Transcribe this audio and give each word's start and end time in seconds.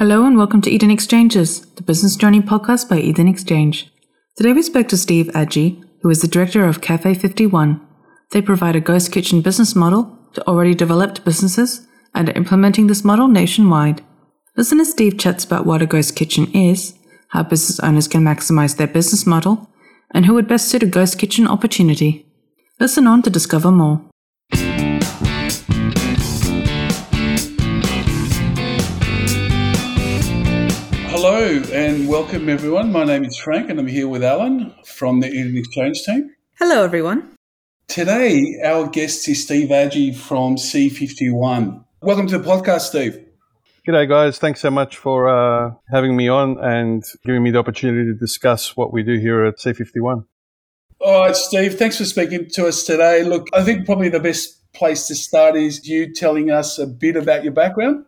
Hello 0.00 0.24
and 0.24 0.38
welcome 0.38 0.62
to 0.62 0.70
Eden 0.70 0.90
Exchanges, 0.90 1.60
the 1.74 1.82
business 1.82 2.16
journey 2.16 2.40
podcast 2.40 2.88
by 2.88 2.96
Eden 2.96 3.28
Exchange. 3.28 3.92
Today 4.34 4.54
we 4.54 4.62
spoke 4.62 4.88
to 4.88 4.96
Steve 4.96 5.26
Adji, 5.34 5.84
who 6.00 6.08
is 6.08 6.22
the 6.22 6.26
director 6.26 6.64
of 6.64 6.80
Cafe 6.80 7.12
51. 7.12 7.78
They 8.30 8.40
provide 8.40 8.76
a 8.76 8.80
ghost 8.80 9.12
kitchen 9.12 9.42
business 9.42 9.76
model 9.76 10.18
to 10.32 10.48
already 10.48 10.74
developed 10.74 11.22
businesses 11.26 11.86
and 12.14 12.30
are 12.30 12.32
implementing 12.32 12.86
this 12.86 13.04
model 13.04 13.28
nationwide. 13.28 14.02
Listen 14.56 14.80
as 14.80 14.90
Steve 14.90 15.18
chats 15.18 15.44
about 15.44 15.66
what 15.66 15.82
a 15.82 15.86
ghost 15.86 16.16
kitchen 16.16 16.50
is, 16.54 16.94
how 17.28 17.42
business 17.42 17.78
owners 17.80 18.08
can 18.08 18.24
maximize 18.24 18.78
their 18.78 18.86
business 18.86 19.26
model, 19.26 19.68
and 20.14 20.24
who 20.24 20.32
would 20.32 20.48
best 20.48 20.70
suit 20.70 20.82
a 20.82 20.86
ghost 20.86 21.18
kitchen 21.18 21.46
opportunity. 21.46 22.24
Listen 22.78 23.06
on 23.06 23.20
to 23.20 23.28
discover 23.28 23.70
more. 23.70 24.09
Hello 31.32 31.62
and 31.72 32.08
welcome 32.08 32.48
everyone. 32.48 32.90
My 32.90 33.04
name 33.04 33.24
is 33.24 33.36
Frank 33.36 33.70
and 33.70 33.78
I'm 33.78 33.86
here 33.86 34.08
with 34.08 34.24
Alan 34.24 34.74
from 34.84 35.20
the 35.20 35.28
Eden 35.28 35.56
Exchange 35.56 36.02
team. 36.02 36.34
Hello, 36.58 36.82
everyone. 36.82 37.36
Today, 37.86 38.56
our 38.64 38.88
guest 38.88 39.28
is 39.28 39.44
Steve 39.44 39.68
Adji 39.68 40.12
from 40.12 40.56
C51. 40.56 41.84
Welcome 42.02 42.26
to 42.26 42.36
the 42.36 42.44
podcast, 42.44 42.80
Steve. 42.80 43.24
G'day, 43.86 44.08
guys. 44.08 44.40
Thanks 44.40 44.58
so 44.58 44.72
much 44.72 44.96
for 44.96 45.28
uh, 45.28 45.74
having 45.92 46.16
me 46.16 46.26
on 46.26 46.58
and 46.58 47.04
giving 47.24 47.44
me 47.44 47.52
the 47.52 47.58
opportunity 47.60 48.12
to 48.12 48.18
discuss 48.18 48.76
what 48.76 48.92
we 48.92 49.04
do 49.04 49.16
here 49.16 49.44
at 49.44 49.58
C51. 49.58 50.24
All 50.98 51.20
right, 51.20 51.36
Steve, 51.36 51.78
thanks 51.78 51.98
for 51.98 52.06
speaking 52.06 52.48
to 52.54 52.66
us 52.66 52.82
today. 52.82 53.22
Look, 53.22 53.46
I 53.54 53.62
think 53.62 53.86
probably 53.86 54.08
the 54.08 54.18
best 54.18 54.72
place 54.72 55.06
to 55.06 55.14
start 55.14 55.54
is 55.54 55.86
you 55.86 56.12
telling 56.12 56.50
us 56.50 56.76
a 56.76 56.88
bit 56.88 57.14
about 57.14 57.44
your 57.44 57.52
background. 57.52 58.04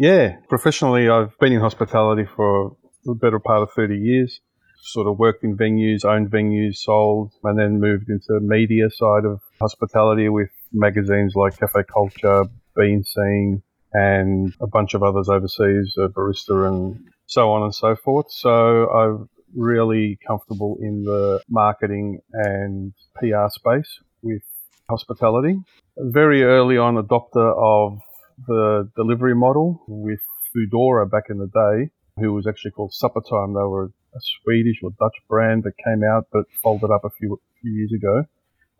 Yeah, 0.00 0.36
professionally, 0.48 1.10
I've 1.10 1.38
been 1.40 1.52
in 1.52 1.60
hospitality 1.60 2.24
for 2.24 2.74
the 3.04 3.12
better 3.12 3.38
part 3.38 3.64
of 3.64 3.70
30 3.76 3.98
years. 3.98 4.40
Sort 4.82 5.06
of 5.06 5.18
worked 5.18 5.44
in 5.44 5.58
venues, 5.58 6.06
owned 6.06 6.30
venues, 6.30 6.76
sold, 6.76 7.32
and 7.44 7.58
then 7.58 7.80
moved 7.80 8.08
into 8.08 8.40
media 8.40 8.88
side 8.88 9.26
of 9.26 9.42
hospitality 9.60 10.30
with 10.30 10.48
magazines 10.72 11.34
like 11.36 11.58
Cafe 11.58 11.82
Culture, 11.92 12.46
Bean 12.74 13.04
Scene, 13.04 13.62
and 13.92 14.54
a 14.62 14.66
bunch 14.66 14.94
of 14.94 15.02
others 15.02 15.28
overseas, 15.28 15.94
uh, 16.00 16.08
Barista 16.08 16.66
and 16.66 16.98
so 17.26 17.50
on 17.52 17.62
and 17.64 17.74
so 17.74 17.94
forth. 17.94 18.30
So 18.30 18.88
I'm 18.88 19.28
really 19.54 20.18
comfortable 20.26 20.78
in 20.80 21.04
the 21.04 21.42
marketing 21.50 22.20
and 22.32 22.94
PR 23.16 23.48
space 23.50 23.98
with 24.22 24.40
hospitality. 24.88 25.60
Very 25.98 26.42
early 26.42 26.78
on 26.78 26.94
adopter 26.94 27.54
of 27.54 28.00
the 28.46 28.90
delivery 28.96 29.34
model 29.34 29.82
with 29.86 30.20
Foodora 30.54 31.10
back 31.10 31.24
in 31.30 31.38
the 31.38 31.46
day, 31.46 31.90
who 32.16 32.32
was 32.32 32.46
actually 32.46 32.72
called 32.72 32.92
Supper 32.92 33.20
Time. 33.28 33.54
They 33.54 33.60
were 33.60 33.92
a 34.14 34.20
Swedish 34.42 34.82
or 34.82 34.90
Dutch 34.98 35.16
brand 35.28 35.64
that 35.64 35.72
came 35.84 36.02
out 36.02 36.26
but 36.32 36.44
folded 36.62 36.90
up 36.90 37.04
a 37.04 37.10
few, 37.10 37.40
few 37.60 37.72
years 37.72 37.92
ago. 37.92 38.24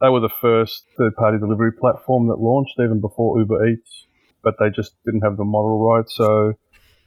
They 0.00 0.08
were 0.08 0.20
the 0.20 0.30
first 0.40 0.84
third 0.96 1.14
party 1.16 1.38
delivery 1.38 1.72
platform 1.72 2.28
that 2.28 2.40
launched 2.40 2.76
even 2.78 3.00
before 3.00 3.38
Uber 3.38 3.68
Eats, 3.68 4.06
but 4.42 4.54
they 4.58 4.70
just 4.70 4.92
didn't 5.04 5.20
have 5.20 5.36
the 5.36 5.44
model 5.44 5.78
right. 5.78 6.08
So 6.08 6.54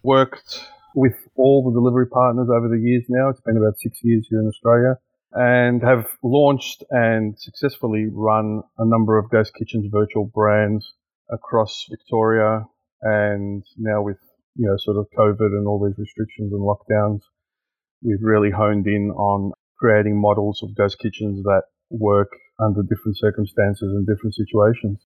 worked 0.04 0.68
with 0.96 1.16
all 1.36 1.64
the 1.64 1.72
delivery 1.72 2.08
partners 2.08 2.50
over 2.50 2.68
the 2.68 2.80
years 2.80 3.06
now. 3.10 3.30
It's 3.30 3.42
been 3.42 3.58
about 3.58 3.80
six 3.80 4.00
years 4.04 4.28
here 4.30 4.40
in 4.40 4.48
Australia 4.48 4.98
and 5.32 5.82
have 5.82 6.06
launched 6.22 6.84
and 6.92 7.38
successfully 7.40 8.06
run 8.12 8.62
a 8.78 8.86
number 8.86 9.18
of 9.18 9.32
Ghost 9.32 9.54
Kitchens 9.58 9.88
virtual 9.92 10.26
brands 10.26 10.94
across 11.32 11.86
Victoria, 11.90 12.66
and 13.02 13.64
now 13.78 14.02
with 14.02 14.18
you 14.56 14.68
know 14.68 14.76
sort 14.78 14.98
of 14.98 15.08
COVID 15.18 15.58
and 15.58 15.68
all 15.68 15.84
these 15.84 15.98
restrictions 15.98 16.52
and 16.54 16.62
lockdowns, 16.62 17.22
we've 18.04 18.22
really 18.22 18.52
honed 18.52 18.88
in 18.88 19.12
on 19.12 19.52
creating 19.78 20.20
models 20.20 20.62
of 20.64 20.76
ghost 20.76 20.98
kitchens 21.00 21.44
that 21.44 21.64
work 21.90 22.30
under 22.60 22.82
different 22.84 23.18
circumstances 23.18 23.92
and 23.94 24.08
different 24.08 24.36
situations. 24.36 25.00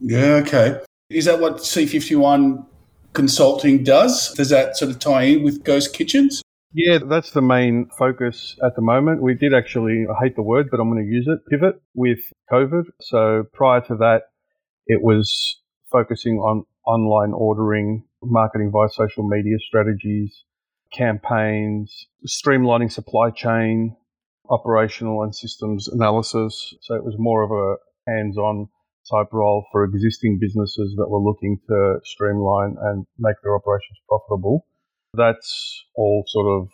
Yeah, 0.00 0.40
okay. 0.46 0.80
Is 1.10 1.26
that 1.26 1.40
what 1.40 1.56
C51 1.56 2.66
Consulting 3.12 3.82
does? 3.82 4.32
Does 4.34 4.50
that 4.50 4.76
sort 4.76 4.90
of 4.90 5.00
tie 5.00 5.22
in 5.22 5.42
with 5.42 5.64
ghost 5.64 5.92
kitchens? 5.92 6.42
Yeah, 6.72 6.98
that's 7.04 7.32
the 7.32 7.42
main 7.42 7.90
focus 7.98 8.56
at 8.64 8.76
the 8.76 8.82
moment. 8.82 9.20
We 9.20 9.34
did 9.34 9.52
actually, 9.52 10.06
I 10.08 10.22
hate 10.22 10.36
the 10.36 10.42
word, 10.42 10.68
but 10.70 10.78
I'm 10.78 10.88
going 10.88 11.04
to 11.04 11.10
use 11.10 11.26
it, 11.26 11.40
pivot 11.50 11.82
with 11.94 12.20
COVID. 12.52 12.84
So 13.00 13.44
prior 13.52 13.80
to 13.82 13.96
that, 13.96 14.22
it 14.86 15.02
was 15.02 15.60
focusing 15.90 16.38
on 16.38 16.64
online 16.86 17.32
ordering, 17.32 18.04
marketing 18.22 18.70
via 18.72 18.88
social 18.90 19.28
media 19.28 19.56
strategies, 19.58 20.44
campaigns, 20.92 22.06
streamlining 22.26 22.90
supply 22.90 23.30
chain, 23.30 23.96
operational 24.50 25.22
and 25.22 25.34
systems 25.34 25.88
analysis. 25.88 26.74
So 26.82 26.94
it 26.94 27.04
was 27.04 27.14
more 27.18 27.42
of 27.42 27.50
a 27.50 27.76
hands 28.10 28.36
on 28.36 28.68
type 29.10 29.28
role 29.32 29.64
for 29.72 29.84
existing 29.84 30.38
businesses 30.40 30.94
that 30.96 31.08
were 31.08 31.20
looking 31.20 31.58
to 31.68 32.00
streamline 32.04 32.76
and 32.80 33.06
make 33.18 33.36
their 33.42 33.54
operations 33.54 33.98
profitable. 34.08 34.66
That's 35.14 35.84
all 35.96 36.24
sort 36.26 36.46
of 36.46 36.68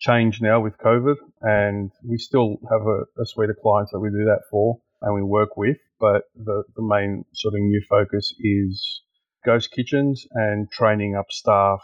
changed 0.00 0.42
now 0.42 0.60
with 0.60 0.78
COVID, 0.78 1.16
and 1.42 1.90
we 2.04 2.18
still 2.18 2.56
have 2.70 2.82
a, 2.82 3.20
a 3.20 3.26
suite 3.26 3.50
of 3.50 3.56
clients 3.62 3.92
that 3.92 3.98
we 3.98 4.10
do 4.10 4.24
that 4.24 4.42
for 4.50 4.80
and 5.02 5.14
we 5.14 5.22
work 5.22 5.56
with, 5.56 5.76
but 6.00 6.22
the, 6.34 6.64
the 6.76 6.82
main 6.82 7.24
sort 7.34 7.54
of 7.54 7.60
new 7.60 7.82
focus 7.88 8.34
is 8.40 9.02
ghost 9.44 9.70
kitchens 9.70 10.26
and 10.32 10.70
training 10.70 11.16
up 11.16 11.26
staff 11.30 11.80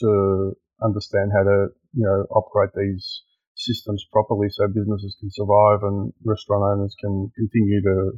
to 0.00 0.52
understand 0.82 1.32
how 1.34 1.42
to, 1.42 1.68
you 1.94 2.04
know, 2.04 2.26
operate 2.30 2.70
these 2.74 3.22
systems 3.54 4.04
properly 4.12 4.48
so 4.50 4.66
businesses 4.68 5.16
can 5.20 5.30
survive 5.30 5.82
and 5.82 6.12
restaurant 6.24 6.62
owners 6.64 6.94
can 7.00 7.30
continue 7.36 7.82
to, 7.82 8.12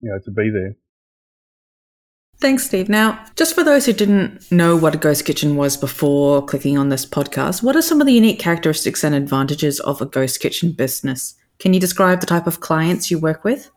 you 0.00 0.10
know, 0.10 0.18
to 0.24 0.30
be 0.30 0.50
there. 0.50 0.76
Thanks, 2.38 2.66
Steve. 2.66 2.88
Now, 2.88 3.24
just 3.36 3.54
for 3.54 3.62
those 3.62 3.86
who 3.86 3.92
didn't 3.92 4.50
know 4.50 4.76
what 4.76 4.94
a 4.94 4.98
ghost 4.98 5.24
kitchen 5.24 5.56
was 5.56 5.76
before 5.76 6.44
clicking 6.44 6.76
on 6.76 6.88
this 6.88 7.06
podcast, 7.06 7.62
what 7.62 7.76
are 7.76 7.82
some 7.82 8.00
of 8.00 8.06
the 8.06 8.12
unique 8.12 8.40
characteristics 8.40 9.04
and 9.04 9.14
advantages 9.14 9.80
of 9.80 10.02
a 10.02 10.06
ghost 10.06 10.40
kitchen 10.40 10.72
business? 10.72 11.36
Can 11.60 11.72
you 11.72 11.80
describe 11.80 12.20
the 12.20 12.26
type 12.26 12.46
of 12.46 12.60
clients 12.60 13.10
you 13.10 13.18
work 13.18 13.44
with? 13.44 13.70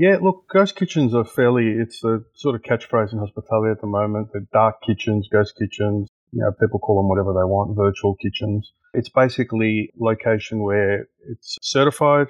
Yeah, 0.00 0.18
look, 0.22 0.44
ghost 0.48 0.76
kitchens 0.76 1.12
are 1.12 1.24
fairly, 1.24 1.72
it's 1.72 2.04
a 2.04 2.20
sort 2.34 2.54
of 2.54 2.62
catchphrase 2.62 3.12
in 3.12 3.18
hospitality 3.18 3.72
at 3.72 3.80
the 3.80 3.88
moment. 3.88 4.28
They're 4.32 4.46
dark 4.52 4.76
kitchens, 4.86 5.28
ghost 5.28 5.54
kitchens, 5.58 6.06
you 6.30 6.40
know, 6.40 6.52
people 6.52 6.78
call 6.78 7.02
them 7.02 7.08
whatever 7.08 7.32
they 7.32 7.44
want, 7.44 7.76
virtual 7.76 8.14
kitchens. 8.14 8.72
It's 8.94 9.08
basically 9.08 9.90
location 9.98 10.62
where 10.62 11.08
it's 11.28 11.58
certified, 11.62 12.28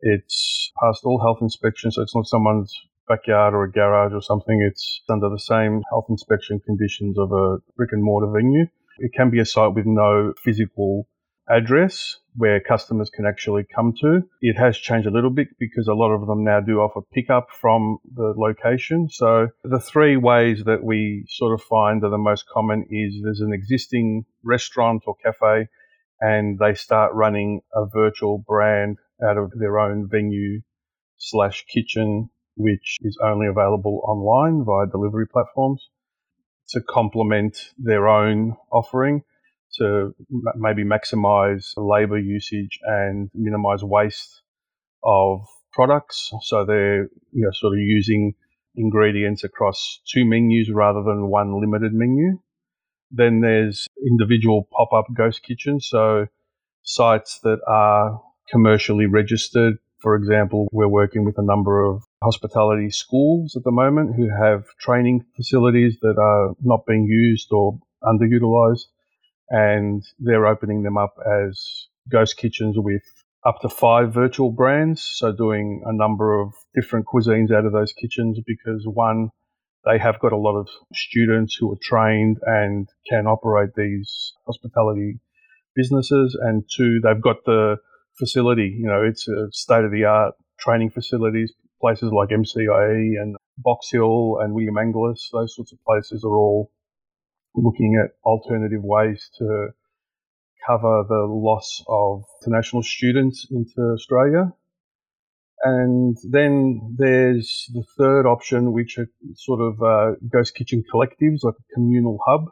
it's 0.00 0.72
passed 0.82 1.04
all 1.04 1.20
health 1.20 1.38
inspections, 1.40 1.94
so 1.94 2.02
it's 2.02 2.16
not 2.16 2.26
someone's 2.26 2.74
backyard 3.06 3.54
or 3.54 3.62
a 3.62 3.70
garage 3.70 4.12
or 4.12 4.20
something. 4.20 4.68
It's 4.68 5.00
under 5.08 5.28
the 5.28 5.38
same 5.38 5.82
health 5.90 6.06
inspection 6.08 6.58
conditions 6.66 7.16
of 7.16 7.30
a 7.30 7.58
brick 7.76 7.90
and 7.92 8.02
mortar 8.02 8.32
venue. 8.34 8.66
It 8.98 9.12
can 9.14 9.30
be 9.30 9.38
a 9.38 9.44
site 9.44 9.72
with 9.72 9.86
no 9.86 10.34
physical 10.42 11.06
address 11.48 12.16
where 12.36 12.60
customers 12.60 13.10
can 13.10 13.26
actually 13.26 13.64
come 13.64 13.94
to. 14.00 14.22
It 14.40 14.56
has 14.56 14.76
changed 14.76 15.06
a 15.06 15.10
little 15.10 15.30
bit 15.30 15.48
because 15.58 15.86
a 15.88 15.94
lot 15.94 16.12
of 16.12 16.26
them 16.26 16.44
now 16.44 16.60
do 16.60 16.80
offer 16.80 17.00
pickup 17.12 17.48
from 17.50 17.98
the 18.14 18.34
location. 18.36 19.08
So 19.10 19.48
the 19.62 19.80
three 19.80 20.16
ways 20.16 20.64
that 20.64 20.82
we 20.82 21.24
sort 21.28 21.54
of 21.54 21.62
find 21.62 22.02
are 22.02 22.10
the 22.10 22.18
most 22.18 22.44
common 22.52 22.86
is 22.90 23.20
there's 23.22 23.40
an 23.40 23.52
existing 23.52 24.24
restaurant 24.42 25.04
or 25.06 25.14
cafe 25.16 25.68
and 26.20 26.58
they 26.58 26.74
start 26.74 27.12
running 27.14 27.60
a 27.74 27.86
virtual 27.86 28.38
brand 28.38 28.98
out 29.22 29.36
of 29.36 29.52
their 29.58 29.78
own 29.78 30.08
venue 30.10 30.62
slash 31.18 31.64
kitchen, 31.72 32.30
which 32.56 32.96
is 33.02 33.18
only 33.22 33.46
available 33.46 34.00
online 34.04 34.64
via 34.64 34.86
delivery 34.86 35.26
platforms 35.26 35.88
to 36.68 36.80
complement 36.80 37.72
their 37.78 38.08
own 38.08 38.56
offering 38.72 39.22
to 39.78 40.14
maybe 40.56 40.84
maximize 40.84 41.72
labor 41.76 42.18
usage 42.18 42.78
and 42.84 43.30
minimize 43.34 43.82
waste 43.82 44.42
of 45.02 45.46
products. 45.72 46.30
So 46.42 46.64
they're 46.64 47.04
you 47.32 47.44
know 47.44 47.50
sort 47.52 47.74
of 47.74 47.80
using 47.80 48.34
ingredients 48.76 49.44
across 49.44 50.00
two 50.12 50.24
menus 50.24 50.70
rather 50.70 51.02
than 51.02 51.28
one 51.28 51.60
limited 51.60 51.92
menu. 51.92 52.38
Then 53.10 53.40
there's 53.40 53.86
individual 54.10 54.68
pop-up 54.72 55.06
ghost 55.16 55.42
kitchens, 55.44 55.86
so 55.88 56.26
sites 56.82 57.40
that 57.44 57.58
are 57.68 58.20
commercially 58.50 59.06
registered. 59.06 59.74
For 60.00 60.16
example, 60.16 60.68
we're 60.72 60.88
working 60.88 61.24
with 61.24 61.38
a 61.38 61.44
number 61.44 61.84
of 61.84 62.02
hospitality 62.22 62.90
schools 62.90 63.56
at 63.56 63.64
the 63.64 63.70
moment 63.70 64.16
who 64.16 64.28
have 64.28 64.64
training 64.80 65.24
facilities 65.36 65.96
that 66.02 66.18
are 66.18 66.54
not 66.62 66.84
being 66.86 67.04
used 67.04 67.48
or 67.52 67.78
underutilized 68.02 68.86
and 69.48 70.02
they're 70.18 70.46
opening 70.46 70.82
them 70.82 70.96
up 70.96 71.14
as 71.26 71.88
ghost 72.10 72.36
kitchens 72.36 72.76
with 72.78 73.02
up 73.44 73.60
to 73.60 73.68
five 73.68 74.12
virtual 74.12 74.50
brands. 74.50 75.02
So 75.02 75.32
doing 75.32 75.82
a 75.84 75.92
number 75.92 76.40
of 76.40 76.52
different 76.74 77.06
cuisines 77.06 77.52
out 77.52 77.66
of 77.66 77.72
those 77.72 77.92
kitchens 77.92 78.40
because 78.46 78.84
one, 78.86 79.30
they 79.84 79.98
have 79.98 80.18
got 80.18 80.32
a 80.32 80.38
lot 80.38 80.58
of 80.58 80.68
students 80.94 81.56
who 81.58 81.70
are 81.72 81.78
trained 81.82 82.38
and 82.46 82.88
can 83.08 83.26
operate 83.26 83.70
these 83.76 84.32
hospitality 84.46 85.20
businesses. 85.76 86.38
And 86.40 86.64
two, 86.74 87.00
they've 87.02 87.20
got 87.20 87.44
the 87.44 87.76
facility. 88.18 88.74
You 88.78 88.86
know, 88.86 89.02
it's 89.02 89.28
a 89.28 89.48
state 89.52 89.84
of 89.84 89.90
the 89.90 90.04
art 90.04 90.34
training 90.58 90.90
facilities. 90.90 91.52
Places 91.80 92.12
like 92.12 92.30
MCIE 92.30 93.20
and 93.20 93.36
Box 93.58 93.90
Hill 93.92 94.38
and 94.40 94.54
William 94.54 94.76
Angliss, 94.76 95.28
those 95.32 95.54
sorts 95.54 95.72
of 95.72 95.78
places 95.86 96.24
are 96.24 96.34
all 96.34 96.70
looking 97.54 98.00
at 98.02 98.12
alternative 98.24 98.82
ways 98.82 99.30
to 99.38 99.68
cover 100.66 101.04
the 101.08 101.26
loss 101.28 101.82
of 101.88 102.24
international 102.42 102.82
students 102.82 103.46
into 103.50 103.80
Australia. 103.92 104.52
And 105.62 106.16
then 106.30 106.94
there's 106.98 107.70
the 107.72 107.84
third 107.96 108.26
option, 108.26 108.72
which 108.72 108.98
are 108.98 109.08
sort 109.34 109.60
of 109.60 109.82
uh, 109.82 110.16
ghost 110.30 110.54
kitchen 110.54 110.84
collectives, 110.92 111.38
like 111.42 111.54
a 111.54 111.74
communal 111.74 112.18
hub. 112.26 112.46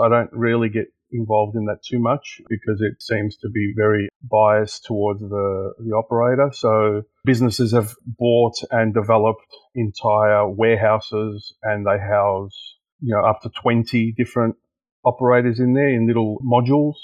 I 0.00 0.08
don't 0.08 0.30
really 0.32 0.68
get 0.68 0.86
involved 1.12 1.56
in 1.56 1.66
that 1.66 1.82
too 1.86 2.00
much 2.00 2.40
because 2.48 2.80
it 2.80 3.00
seems 3.00 3.36
to 3.36 3.48
be 3.50 3.72
very 3.76 4.08
biased 4.22 4.84
towards 4.84 5.20
the, 5.20 5.74
the 5.78 5.94
operator. 5.94 6.50
So 6.52 7.02
businesses 7.24 7.72
have 7.72 7.94
bought 8.06 8.56
and 8.70 8.94
developed 8.94 9.46
entire 9.74 10.48
warehouses 10.48 11.54
and 11.62 11.86
they 11.86 11.98
house, 11.98 12.76
you 13.02 13.14
know, 13.14 13.24
up 13.24 13.42
to 13.42 13.50
20 13.62 14.14
different 14.16 14.56
operators 15.04 15.58
in 15.58 15.74
there 15.74 15.88
in 15.88 16.06
little 16.06 16.38
modules 16.44 16.94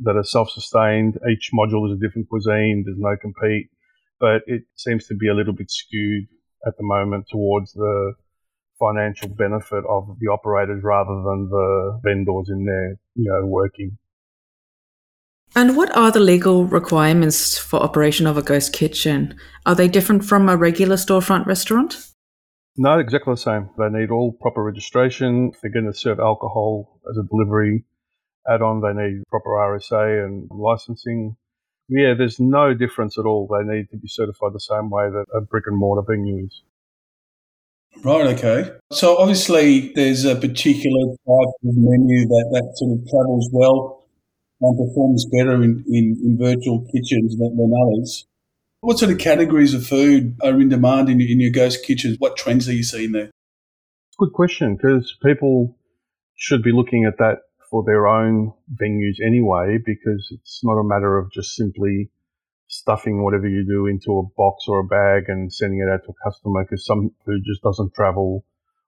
that 0.00 0.16
are 0.16 0.24
self-sustained. 0.24 1.18
Each 1.30 1.50
module 1.54 1.90
is 1.90 1.96
a 1.96 2.00
different 2.00 2.28
cuisine. 2.28 2.84
There's 2.84 2.98
no 2.98 3.16
compete, 3.16 3.70
but 4.18 4.42
it 4.46 4.62
seems 4.76 5.06
to 5.06 5.14
be 5.14 5.28
a 5.28 5.34
little 5.34 5.54
bit 5.54 5.70
skewed 5.70 6.26
at 6.66 6.76
the 6.76 6.84
moment 6.84 7.26
towards 7.30 7.72
the 7.72 8.14
financial 8.78 9.28
benefit 9.28 9.84
of 9.88 10.16
the 10.20 10.28
operators 10.28 10.82
rather 10.82 11.14
than 11.14 11.48
the 11.50 12.00
vendors 12.02 12.48
in 12.50 12.64
there, 12.64 12.96
you 13.14 13.30
know, 13.30 13.46
working. 13.46 13.98
And 15.54 15.76
what 15.76 15.94
are 15.96 16.12
the 16.12 16.20
legal 16.20 16.64
requirements 16.64 17.58
for 17.58 17.80
operation 17.80 18.26
of 18.26 18.38
a 18.38 18.42
ghost 18.42 18.72
kitchen? 18.72 19.36
Are 19.66 19.74
they 19.74 19.88
different 19.88 20.24
from 20.24 20.48
a 20.48 20.56
regular 20.56 20.96
storefront 20.96 21.46
restaurant? 21.46 22.09
No, 22.82 22.98
exactly 22.98 23.34
the 23.34 23.36
same. 23.36 23.68
They 23.76 23.90
need 23.90 24.10
all 24.10 24.32
proper 24.32 24.64
registration. 24.64 25.50
If 25.52 25.60
they're 25.60 25.70
going 25.70 25.92
to 25.92 25.92
serve 25.92 26.18
alcohol 26.18 26.98
as 27.10 27.18
a 27.18 27.28
delivery 27.28 27.84
add 28.48 28.62
on, 28.62 28.80
they 28.80 28.94
need 28.94 29.22
proper 29.28 29.50
RSA 29.50 30.24
and 30.24 30.48
licensing. 30.50 31.36
Yeah, 31.90 32.14
there's 32.16 32.40
no 32.40 32.72
difference 32.72 33.18
at 33.18 33.26
all. 33.26 33.46
They 33.46 33.70
need 33.70 33.90
to 33.90 33.98
be 33.98 34.08
certified 34.08 34.54
the 34.54 34.60
same 34.60 34.88
way 34.88 35.10
that 35.10 35.26
a 35.36 35.42
brick 35.42 35.64
and 35.66 35.76
mortar 35.76 36.06
venue 36.08 36.46
is. 36.46 36.62
Right, 38.02 38.28
okay. 38.28 38.72
So 38.92 39.18
obviously 39.18 39.92
there's 39.92 40.24
a 40.24 40.36
particular 40.36 41.08
type 41.08 41.54
of 41.60 41.76
menu 41.76 42.28
that, 42.28 42.48
that 42.52 42.72
sort 42.76 42.98
of 42.98 43.06
travels 43.10 43.50
well 43.52 44.06
and 44.62 44.88
performs 44.88 45.26
better 45.26 45.62
in, 45.62 45.84
in, 45.86 46.18
in 46.24 46.38
virtual 46.38 46.80
kitchens 46.86 47.36
than, 47.36 47.58
than 47.58 47.72
others. 47.76 48.26
What 48.82 48.98
sort 48.98 49.12
of 49.12 49.18
categories 49.18 49.74
of 49.74 49.86
food 49.86 50.38
are 50.42 50.58
in 50.58 50.70
demand 50.70 51.10
in, 51.10 51.20
in 51.20 51.38
your 51.38 51.50
ghost 51.50 51.84
kitchens? 51.84 52.16
What 52.18 52.38
trends 52.38 52.66
are 52.66 52.72
you 52.72 52.82
seeing 52.82 53.12
there? 53.12 53.30
Good 54.18 54.32
question, 54.32 54.76
because 54.76 55.14
people 55.22 55.76
should 56.36 56.62
be 56.62 56.72
looking 56.72 57.04
at 57.04 57.18
that 57.18 57.40
for 57.70 57.84
their 57.84 58.06
own 58.06 58.54
venues 58.80 59.20
anyway, 59.24 59.78
because 59.84 60.28
it's 60.30 60.60
not 60.64 60.80
a 60.80 60.84
matter 60.84 61.18
of 61.18 61.30
just 61.30 61.54
simply 61.54 62.10
stuffing 62.68 63.22
whatever 63.22 63.46
you 63.46 63.66
do 63.66 63.86
into 63.86 64.18
a 64.18 64.22
box 64.36 64.64
or 64.66 64.80
a 64.80 64.84
bag 64.84 65.24
and 65.28 65.52
sending 65.52 65.80
it 65.80 65.92
out 65.92 66.00
to 66.04 66.12
a 66.12 66.30
customer 66.30 66.64
because 66.64 66.86
some 66.86 67.10
food 67.26 67.42
just 67.44 67.62
doesn't 67.62 67.92
travel 67.94 68.44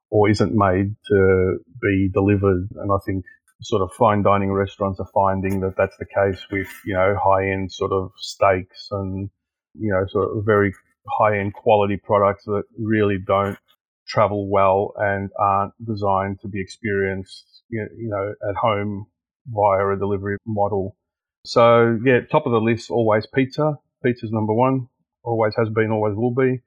or 0.08 0.30
isn't 0.30 0.54
made 0.54 0.94
to 1.06 1.58
be 1.82 2.08
delivered. 2.12 2.68
And 2.76 2.90
I 2.90 2.98
think 3.04 3.24
sort 3.60 3.82
of 3.82 3.90
fine 3.92 4.22
dining 4.22 4.52
restaurants 4.52 5.00
are 5.00 5.10
finding 5.12 5.60
that 5.60 5.74
that's 5.76 5.96
the 5.98 6.06
case 6.06 6.46
with, 6.50 6.68
you 6.86 6.94
know, 6.94 7.14
high 7.22 7.50
end 7.50 7.72
sort 7.72 7.92
of 7.92 8.12
steaks 8.16 8.88
and, 8.90 9.28
you 9.74 9.92
know, 9.92 10.06
sort 10.08 10.36
of 10.36 10.44
very 10.44 10.72
high 11.18 11.38
end 11.38 11.54
quality 11.54 11.96
products 11.96 12.44
that 12.44 12.62
really 12.78 13.18
don't 13.26 13.58
travel 14.06 14.50
well 14.50 14.92
and 14.98 15.30
aren't 15.38 15.72
designed 15.86 16.40
to 16.40 16.48
be 16.48 16.60
experienced, 16.60 17.62
you 17.68 17.88
know, 17.98 18.34
at 18.48 18.56
home 18.56 19.06
via 19.46 19.88
a 19.88 19.98
delivery 19.98 20.36
model. 20.46 20.96
So 21.44 21.98
yeah, 22.04 22.20
top 22.30 22.46
of 22.46 22.52
the 22.52 22.60
list 22.60 22.90
always 22.90 23.26
pizza. 23.26 23.78
Pizza's 24.04 24.32
number 24.32 24.54
one. 24.54 24.88
Always 25.24 25.54
has 25.56 25.68
been, 25.68 25.90
always 25.90 26.16
will 26.16 26.34
be. 26.34 26.60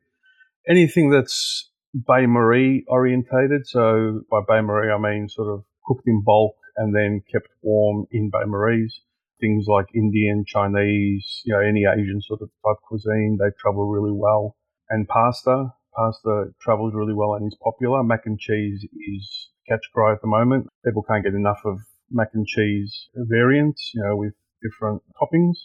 Anything 0.68 1.12
that's 1.12 1.70
Bain 1.94 2.30
Marie 2.30 2.86
orientated. 2.88 3.68
So 3.68 4.22
by 4.30 4.40
Bain 4.48 4.66
Marie, 4.66 4.92
I 4.92 4.98
mean 4.98 5.30
sort 5.30 5.50
of 5.50 5.64
cooked 5.86 6.08
in 6.08 6.24
bulk 6.24 6.56
and 6.78 6.96
then 6.96 7.22
kept 7.32 7.48
warm 7.62 8.06
in 8.12 8.30
Bain 8.30 8.52
Maries. 8.52 9.02
Things 9.40 9.66
like 9.68 9.88
Indian, 9.94 10.46
Chinese, 10.46 11.42
you 11.46 11.54
know, 11.54 11.60
any 11.60 11.86
Asian 11.86 12.22
sort 12.22 12.42
of 12.42 12.50
type 12.66 12.78
cuisine, 12.88 13.38
they 13.40 13.52
travel 13.60 13.88
really 13.88 14.16
well. 14.16 14.56
And 14.90 15.08
pasta, 15.08 15.74
pasta 15.96 16.46
travels 16.62 16.94
really 16.94 17.14
well 17.14 17.34
and 17.34 17.48
is 17.48 17.58
popular. 17.64 18.04
Mac 18.04 18.22
and 18.26 18.40
cheese 18.40 18.84
is 18.84 19.50
catch 19.68 19.82
cry 19.94 20.14
at 20.14 20.22
the 20.22 20.28
moment. 20.28 20.68
People 20.86 21.04
can't 21.04 21.24
get 21.24 21.34
enough 21.34 21.62
of 21.66 21.80
mac 22.12 22.30
and 22.34 22.46
cheese 22.46 23.10
variants, 23.16 23.92
you 23.94 24.02
know, 24.04 24.16
with 24.16 24.34
different 24.62 25.02
toppings. 25.20 25.56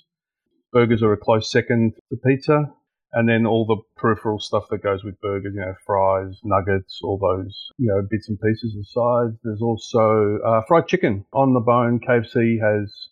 Burgers 0.73 1.03
are 1.03 1.13
a 1.13 1.17
close 1.17 1.51
second 1.51 1.95
to 2.11 2.17
pizza. 2.17 2.73
And 3.13 3.29
then 3.29 3.45
all 3.45 3.67
the 3.67 3.83
peripheral 4.01 4.39
stuff 4.39 4.65
that 4.71 4.85
goes 4.85 5.03
with 5.03 5.21
burgers, 5.21 5.53
you 5.53 5.61
know, 5.61 5.75
fries, 5.85 6.39
nuggets, 6.45 7.01
all 7.03 7.19
those, 7.19 7.57
you 7.77 7.89
know, 7.89 8.07
bits 8.09 8.29
and 8.29 8.39
pieces 8.41 8.77
of 8.77 8.87
sides. 8.87 9.37
There's 9.43 9.61
also 9.61 10.39
uh, 10.47 10.61
fried 10.69 10.87
chicken 10.87 11.25
on 11.33 11.53
the 11.53 11.61
bone. 11.61 11.99
KFC 11.99 12.61
has 12.63 13.09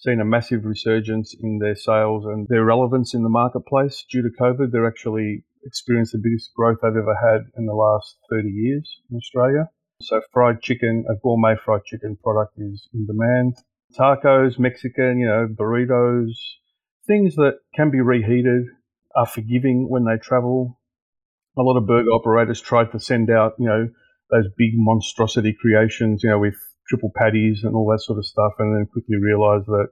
seen 0.00 0.20
a 0.20 0.24
massive 0.24 0.64
resurgence 0.64 1.34
in 1.40 1.58
their 1.58 1.76
sales 1.76 2.24
and 2.24 2.48
their 2.48 2.64
relevance 2.64 3.14
in 3.14 3.22
the 3.22 3.28
marketplace 3.28 4.04
due 4.10 4.22
to 4.22 4.30
COVID. 4.40 4.72
They're 4.72 4.88
actually 4.88 5.44
experienced 5.64 6.12
the 6.12 6.20
biggest 6.22 6.50
growth 6.54 6.78
they've 6.82 6.90
ever 6.90 7.14
had 7.14 7.42
in 7.56 7.66
the 7.66 7.74
last 7.74 8.16
30 8.30 8.48
years 8.48 8.88
in 9.10 9.16
Australia. 9.16 9.68
So 10.02 10.20
fried 10.32 10.62
chicken, 10.62 11.04
a 11.10 11.14
gourmet 11.22 11.56
fried 11.62 11.84
chicken 11.84 12.16
product 12.22 12.54
is 12.58 12.88
in 12.94 13.06
demand 13.06 13.56
tacos, 13.98 14.58
Mexican, 14.58 15.18
you 15.18 15.26
know, 15.26 15.48
burritos, 15.48 16.32
things 17.06 17.34
that 17.36 17.58
can 17.74 17.90
be 17.90 18.00
reheated, 18.00 18.66
are 19.16 19.26
forgiving 19.26 19.88
when 19.88 20.04
they 20.04 20.16
travel. 20.22 20.78
A 21.58 21.62
lot 21.62 21.76
of 21.76 21.86
burger 21.86 22.10
operators 22.10 22.60
tried 22.60 22.92
to 22.92 23.00
send 23.00 23.30
out, 23.30 23.54
you 23.58 23.66
know, 23.66 23.88
those 24.30 24.46
big 24.56 24.70
monstrosity 24.74 25.56
creations, 25.60 26.22
you 26.22 26.30
know, 26.30 26.38
with 26.38 26.54
triple 26.88 27.10
patties 27.16 27.62
and 27.64 27.74
all 27.74 27.90
that 27.90 28.02
sort 28.02 28.18
of 28.18 28.26
stuff, 28.26 28.52
and 28.58 28.76
then 28.76 28.86
quickly 28.86 29.16
realised 29.16 29.66
that 29.66 29.88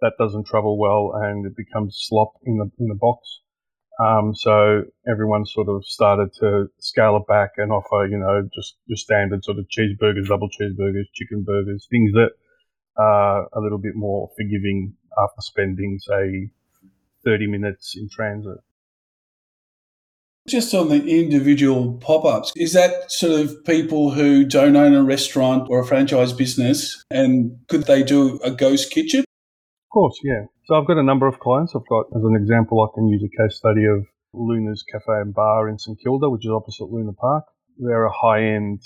that 0.00 0.12
doesn't 0.18 0.46
travel 0.46 0.78
well 0.78 1.12
and 1.22 1.46
it 1.46 1.56
becomes 1.56 1.96
slop 1.98 2.32
in 2.44 2.58
the 2.58 2.70
in 2.78 2.88
the 2.88 2.94
box. 2.94 3.40
Um, 4.00 4.32
so 4.34 4.82
everyone 5.10 5.44
sort 5.44 5.68
of 5.68 5.84
started 5.84 6.32
to 6.40 6.66
scale 6.78 7.16
it 7.16 7.26
back 7.26 7.50
and 7.56 7.72
offer, 7.72 8.06
you 8.06 8.16
know, 8.16 8.48
just 8.54 8.76
your 8.86 8.96
standard 8.96 9.44
sort 9.44 9.58
of 9.58 9.66
cheeseburgers, 9.66 10.28
double 10.28 10.48
cheeseburgers, 10.48 11.06
chicken 11.14 11.42
burgers, 11.42 11.88
things 11.90 12.12
that 12.12 12.30
are 12.96 13.48
a 13.52 13.60
little 13.60 13.78
bit 13.78 13.96
more 13.96 14.30
forgiving 14.36 14.94
after 15.20 15.40
spending, 15.40 15.98
say, 16.00 16.50
30 17.24 17.48
minutes 17.48 17.96
in 17.96 18.08
transit. 18.08 18.58
Just 20.46 20.74
on 20.74 20.88
the 20.88 21.04
individual 21.04 21.94
pop 21.94 22.24
ups, 22.24 22.52
is 22.56 22.72
that 22.72 23.10
sort 23.10 23.38
of 23.40 23.64
people 23.64 24.12
who 24.12 24.44
don't 24.44 24.76
own 24.76 24.94
a 24.94 25.02
restaurant 25.02 25.68
or 25.68 25.80
a 25.80 25.86
franchise 25.86 26.32
business 26.32 27.04
and 27.10 27.58
could 27.68 27.84
they 27.84 28.02
do 28.02 28.40
a 28.42 28.50
ghost 28.50 28.90
kitchen? 28.90 29.24
Of 29.88 29.92
course, 29.92 30.20
yeah. 30.22 30.44
So 30.66 30.74
I've 30.74 30.86
got 30.86 30.98
a 30.98 31.02
number 31.02 31.26
of 31.26 31.40
clients. 31.40 31.74
I've 31.74 31.88
got, 31.88 32.06
as 32.14 32.22
an 32.22 32.36
example, 32.36 32.80
I 32.82 32.94
can 32.94 33.08
use 33.08 33.22
a 33.22 33.42
case 33.42 33.56
study 33.56 33.86
of 33.86 34.04
Luna's 34.34 34.84
Cafe 34.92 35.20
and 35.20 35.34
Bar 35.34 35.68
in 35.68 35.78
St 35.78 35.98
Kilda, 36.02 36.28
which 36.28 36.44
is 36.44 36.50
opposite 36.50 36.90
Luna 36.90 37.12
Park. 37.12 37.44
They're 37.78 38.04
a 38.04 38.12
high 38.12 38.42
end 38.42 38.82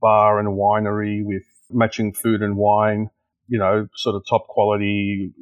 bar 0.00 0.38
and 0.40 0.48
winery 0.58 1.20
with 1.24 1.44
matching 1.70 2.12
food 2.12 2.42
and 2.42 2.56
wine 2.56 3.10
you 3.50 3.58
know, 3.58 3.88
sort 3.96 4.14
of 4.14 4.22
top 4.30 4.46
quality 4.46 5.32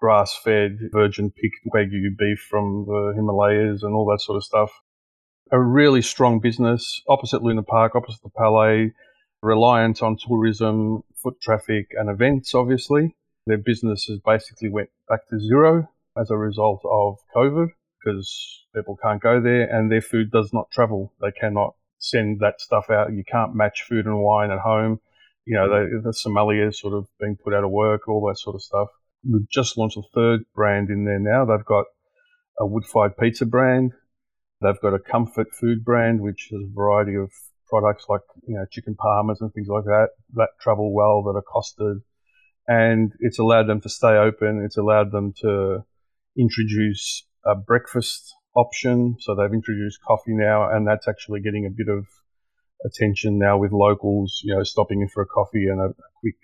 grass 0.00 0.38
fed, 0.44 0.78
virgin 0.92 1.30
picked 1.30 1.74
Wagyu 1.74 2.16
beef 2.16 2.46
from 2.48 2.84
the 2.86 3.14
Himalayas 3.16 3.82
and 3.82 3.94
all 3.94 4.06
that 4.10 4.20
sort 4.20 4.36
of 4.36 4.44
stuff. 4.44 4.70
A 5.50 5.58
really 5.58 6.02
strong 6.02 6.40
business 6.40 7.00
opposite 7.08 7.42
Luna 7.42 7.62
Park, 7.62 7.94
opposite 7.96 8.22
the 8.22 8.30
Palais, 8.36 8.92
reliant 9.42 10.02
on 10.02 10.16
tourism, 10.16 11.02
foot 11.22 11.40
traffic, 11.40 11.88
and 11.92 12.10
events, 12.10 12.54
obviously. 12.54 13.16
Their 13.46 13.58
business 13.58 14.06
has 14.08 14.18
basically 14.24 14.70
went 14.70 14.90
back 15.08 15.28
to 15.28 15.38
zero 15.38 15.88
as 16.18 16.30
a 16.30 16.36
result 16.36 16.80
of 16.84 17.18
COVID 17.36 17.68
because 18.02 18.64
people 18.74 18.96
can't 19.02 19.22
go 19.22 19.40
there 19.40 19.62
and 19.62 19.90
their 19.90 20.00
food 20.00 20.30
does 20.30 20.52
not 20.52 20.70
travel. 20.70 21.12
They 21.20 21.32
cannot 21.32 21.74
send 21.98 22.40
that 22.40 22.60
stuff 22.60 22.90
out. 22.90 23.12
You 23.12 23.24
can't 23.24 23.54
match 23.54 23.84
food 23.88 24.06
and 24.06 24.20
wine 24.20 24.50
at 24.50 24.60
home 24.60 25.00
you 25.46 25.56
know, 25.56 25.68
the, 25.68 26.00
the 26.00 26.10
sommeliers 26.10 26.76
sort 26.76 26.94
of 26.94 27.06
being 27.20 27.36
put 27.36 27.54
out 27.54 27.64
of 27.64 27.70
work, 27.70 28.08
all 28.08 28.26
that 28.28 28.38
sort 28.38 28.54
of 28.54 28.62
stuff. 28.62 28.88
We've 29.28 29.48
just 29.50 29.76
launched 29.76 29.96
a 29.96 30.02
third 30.14 30.40
brand 30.54 30.90
in 30.90 31.04
there 31.04 31.18
now. 31.18 31.44
They've 31.44 31.64
got 31.64 31.84
a 32.58 32.66
wood 32.66 32.84
fired 32.84 33.16
pizza 33.16 33.46
brand. 33.46 33.92
They've 34.60 34.80
got 34.80 34.94
a 34.94 34.98
comfort 34.98 35.48
food 35.52 35.84
brand, 35.84 36.20
which 36.20 36.48
has 36.50 36.60
a 36.62 36.74
variety 36.74 37.16
of 37.16 37.30
products 37.66 38.04
like 38.08 38.20
you 38.46 38.54
know 38.54 38.64
chicken 38.70 38.94
parmas 38.94 39.40
and 39.40 39.52
things 39.52 39.68
like 39.68 39.84
that 39.84 40.08
that 40.34 40.50
travel 40.60 40.92
well 40.94 41.22
that 41.24 41.36
are 41.36 41.42
costed, 41.42 42.02
and 42.66 43.12
it's 43.20 43.38
allowed 43.38 43.66
them 43.66 43.80
to 43.82 43.88
stay 43.88 44.16
open. 44.16 44.62
It's 44.64 44.76
allowed 44.76 45.12
them 45.12 45.32
to 45.42 45.84
introduce 46.38 47.26
a 47.44 47.54
breakfast 47.54 48.34
option. 48.56 49.16
So 49.20 49.34
they've 49.34 49.52
introduced 49.52 49.98
coffee 50.06 50.34
now, 50.34 50.70
and 50.70 50.86
that's 50.86 51.08
actually 51.08 51.40
getting 51.40 51.66
a 51.66 51.70
bit 51.70 51.88
of 51.88 52.06
attention 52.84 53.38
now 53.38 53.58
with 53.58 53.72
locals. 53.72 54.40
You 54.44 54.56
know, 54.56 54.62
stopping 54.62 55.00
in 55.00 55.08
for 55.08 55.22
a 55.22 55.26
coffee 55.26 55.66
and 55.66 55.80
a, 55.80 55.86
a 55.86 56.10
quick 56.20 56.36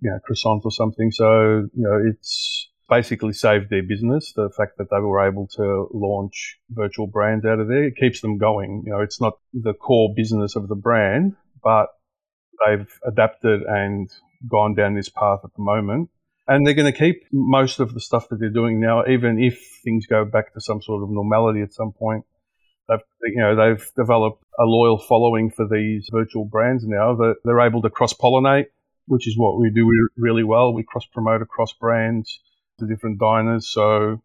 you 0.00 0.10
know 0.10 0.18
croissant 0.24 0.62
or 0.64 0.72
something. 0.72 1.10
So 1.10 1.68
you 1.74 1.82
know, 1.82 1.98
it's 2.10 2.70
basically 2.88 3.32
saved 3.32 3.70
their 3.70 3.82
business. 3.82 4.32
The 4.34 4.50
fact 4.56 4.72
that 4.78 4.88
they 4.90 5.00
were 5.00 5.26
able 5.26 5.46
to 5.56 5.88
launch 5.94 6.58
virtual 6.70 7.06
brands 7.06 7.44
out 7.46 7.60
of 7.60 7.68
there 7.68 7.84
it 7.84 7.96
keeps 7.96 8.20
them 8.20 8.38
going. 8.38 8.82
You 8.84 8.92
know, 8.92 9.00
it's 9.00 9.20
not 9.20 9.34
the 9.52 9.74
core 9.74 10.12
business 10.14 10.56
of 10.56 10.68
the 10.68 10.74
brand, 10.74 11.36
but 11.62 11.86
they've 12.66 12.88
adapted 13.06 13.62
and 13.62 14.10
gone 14.48 14.74
down 14.74 14.94
this 14.94 15.08
path 15.08 15.40
at 15.44 15.54
the 15.54 15.62
moment. 15.62 16.10
And 16.48 16.66
they're 16.66 16.74
going 16.74 16.92
to 16.92 16.98
keep 16.98 17.22
most 17.32 17.78
of 17.78 17.94
the 17.94 18.00
stuff 18.00 18.28
that 18.28 18.40
they're 18.40 18.50
doing 18.50 18.80
now, 18.80 19.04
even 19.06 19.42
if 19.42 19.60
things 19.84 20.06
go 20.06 20.24
back 20.24 20.52
to 20.54 20.60
some 20.60 20.82
sort 20.82 21.02
of 21.02 21.10
normality 21.10 21.62
at 21.62 21.72
some 21.72 21.92
point. 21.92 22.24
They've, 22.88 22.98
you 23.22 23.40
know, 23.40 23.54
they've 23.54 23.90
developed 23.96 24.42
a 24.58 24.64
loyal 24.64 24.98
following 24.98 25.50
for 25.50 25.66
these 25.68 26.08
virtual 26.10 26.44
brands 26.44 26.84
now 26.84 27.14
that 27.14 27.36
they're 27.44 27.60
able 27.60 27.80
to 27.82 27.90
cross 27.90 28.12
pollinate, 28.12 28.66
which 29.06 29.28
is 29.28 29.38
what 29.38 29.58
we 29.58 29.70
do 29.70 29.88
really 30.16 30.42
well. 30.42 30.74
We 30.74 30.82
cross 30.82 31.06
promote 31.06 31.42
across 31.42 31.72
brands 31.72 32.40
to 32.80 32.86
different 32.86 33.20
diners. 33.20 33.68
So 33.68 34.20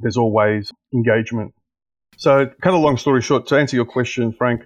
there's 0.00 0.16
always 0.16 0.72
engagement. 0.94 1.52
So, 2.16 2.50
cut 2.62 2.74
a 2.74 2.78
long 2.78 2.96
story 2.96 3.22
short, 3.22 3.46
to 3.48 3.56
answer 3.56 3.76
your 3.76 3.84
question, 3.84 4.32
Frank, 4.32 4.62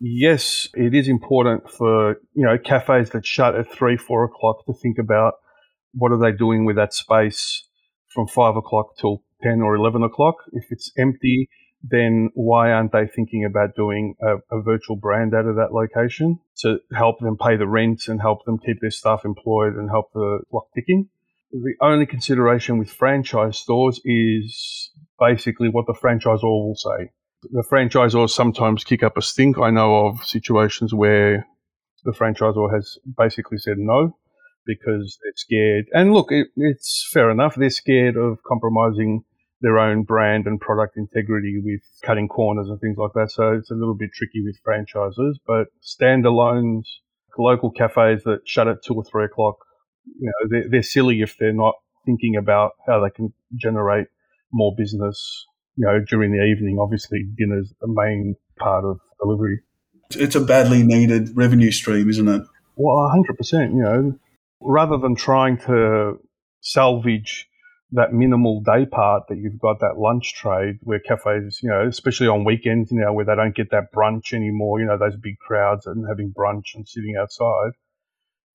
yes, 0.00 0.68
it 0.74 0.94
is 0.94 1.08
important 1.08 1.70
for 1.70 2.20
you 2.34 2.44
know 2.44 2.58
cafes 2.58 3.10
that 3.10 3.26
shut 3.26 3.54
at 3.54 3.70
three, 3.70 3.96
four 3.96 4.24
o'clock 4.24 4.64
to 4.66 4.72
think 4.74 4.98
about 4.98 5.34
what 5.92 6.12
are 6.12 6.18
they 6.18 6.36
doing 6.36 6.64
with 6.64 6.76
that 6.76 6.92
space 6.92 7.66
from 8.08 8.26
five 8.26 8.56
o'clock 8.56 8.96
till 8.98 9.22
ten 9.42 9.60
or 9.60 9.74
eleven 9.74 10.02
o'clock. 10.02 10.36
If 10.52 10.66
it's 10.70 10.92
empty, 10.98 11.48
then 11.82 12.30
why 12.34 12.72
aren't 12.72 12.92
they 12.92 13.06
thinking 13.06 13.44
about 13.44 13.76
doing 13.76 14.14
a, 14.20 14.36
a, 14.56 14.62
virtual 14.62 14.96
brand 14.96 15.34
out 15.34 15.46
of 15.46 15.56
that 15.56 15.72
location 15.72 16.40
to 16.58 16.78
help 16.94 17.18
them 17.20 17.36
pay 17.36 17.56
the 17.56 17.66
rent 17.66 18.08
and 18.08 18.20
help 18.20 18.44
them 18.46 18.58
keep 18.58 18.80
their 18.80 18.90
staff 18.90 19.24
employed 19.24 19.74
and 19.74 19.90
help 19.90 20.12
the 20.14 20.40
clock 20.50 20.68
ticking? 20.74 21.08
the 21.62 21.74
only 21.80 22.04
consideration 22.04 22.78
with 22.78 22.90
franchise 22.90 23.58
stores 23.58 24.00
is 24.04 24.90
basically 25.20 25.68
what 25.68 25.86
the 25.86 25.92
franchisor 25.94 26.42
will 26.42 26.74
say. 26.74 27.10
The 27.52 27.64
franchisors 27.70 28.30
sometimes 28.30 28.84
kick 28.84 29.02
up 29.02 29.16
a 29.16 29.22
stink. 29.22 29.58
I 29.58 29.70
know 29.70 30.06
of 30.06 30.24
situations 30.24 30.94
where 30.94 31.46
the 32.04 32.12
franchisor 32.12 32.72
has 32.74 32.98
basically 33.16 33.58
said 33.58 33.78
no 33.78 34.16
because 34.66 35.18
they're 35.22 35.32
scared. 35.36 35.86
And 35.92 36.12
look, 36.12 36.30
it, 36.30 36.48
it's 36.56 37.08
fair 37.12 37.30
enough. 37.30 37.54
They're 37.54 37.70
scared 37.70 38.16
of 38.16 38.38
compromising 38.46 39.24
their 39.60 39.78
own 39.78 40.02
brand 40.02 40.46
and 40.46 40.60
product 40.60 40.96
integrity 40.96 41.60
with 41.62 41.80
cutting 42.02 42.28
corners 42.28 42.68
and 42.68 42.80
things 42.80 42.96
like 42.98 43.12
that. 43.14 43.30
So 43.30 43.52
it's 43.52 43.70
a 43.70 43.74
little 43.74 43.94
bit 43.94 44.10
tricky 44.12 44.42
with 44.42 44.58
franchises. 44.64 45.38
But 45.46 45.68
standalones, 45.82 46.84
local 47.38 47.70
cafes 47.70 48.24
that 48.24 48.40
shut 48.46 48.68
at 48.68 48.82
two 48.82 48.94
or 48.94 49.04
three 49.04 49.24
o'clock 49.24 49.56
you 50.18 50.26
know, 50.26 50.48
they're, 50.50 50.68
they're 50.68 50.82
silly 50.82 51.20
if 51.20 51.36
they're 51.38 51.52
not 51.52 51.74
thinking 52.04 52.36
about 52.36 52.72
how 52.86 53.00
they 53.00 53.10
can 53.10 53.32
generate 53.56 54.08
more 54.52 54.74
business, 54.76 55.46
you 55.76 55.86
know, 55.86 56.00
during 56.08 56.32
the 56.32 56.44
evening. 56.44 56.78
Obviously, 56.80 57.24
dinner's 57.36 57.72
the 57.80 57.88
main 57.88 58.36
part 58.58 58.84
of 58.84 59.00
delivery. 59.20 59.60
It's 60.10 60.34
a 60.34 60.40
badly 60.40 60.82
needed 60.82 61.30
revenue 61.34 61.70
stream, 61.70 62.08
isn't 62.08 62.28
it? 62.28 62.42
Well, 62.76 63.10
100%, 63.40 63.74
you 63.74 63.82
know, 63.82 64.18
rather 64.60 64.98
than 64.98 65.14
trying 65.14 65.58
to 65.58 66.18
salvage 66.60 67.48
that 67.92 68.12
minimal 68.12 68.60
day 68.60 68.86
part 68.86 69.24
that 69.28 69.38
you've 69.38 69.60
got 69.60 69.80
that 69.80 69.98
lunch 69.98 70.34
trade 70.34 70.78
where 70.82 70.98
cafes, 70.98 71.60
you 71.62 71.68
know, 71.68 71.86
especially 71.86 72.26
on 72.26 72.44
weekends 72.44 72.90
now 72.90 73.12
where 73.12 73.24
they 73.24 73.36
don't 73.36 73.54
get 73.54 73.70
that 73.70 73.92
brunch 73.94 74.32
anymore, 74.32 74.80
you 74.80 74.86
know, 74.86 74.98
those 74.98 75.16
big 75.16 75.38
crowds 75.38 75.86
and 75.86 76.04
having 76.08 76.32
brunch 76.36 76.74
and 76.74 76.88
sitting 76.88 77.14
outside 77.20 77.72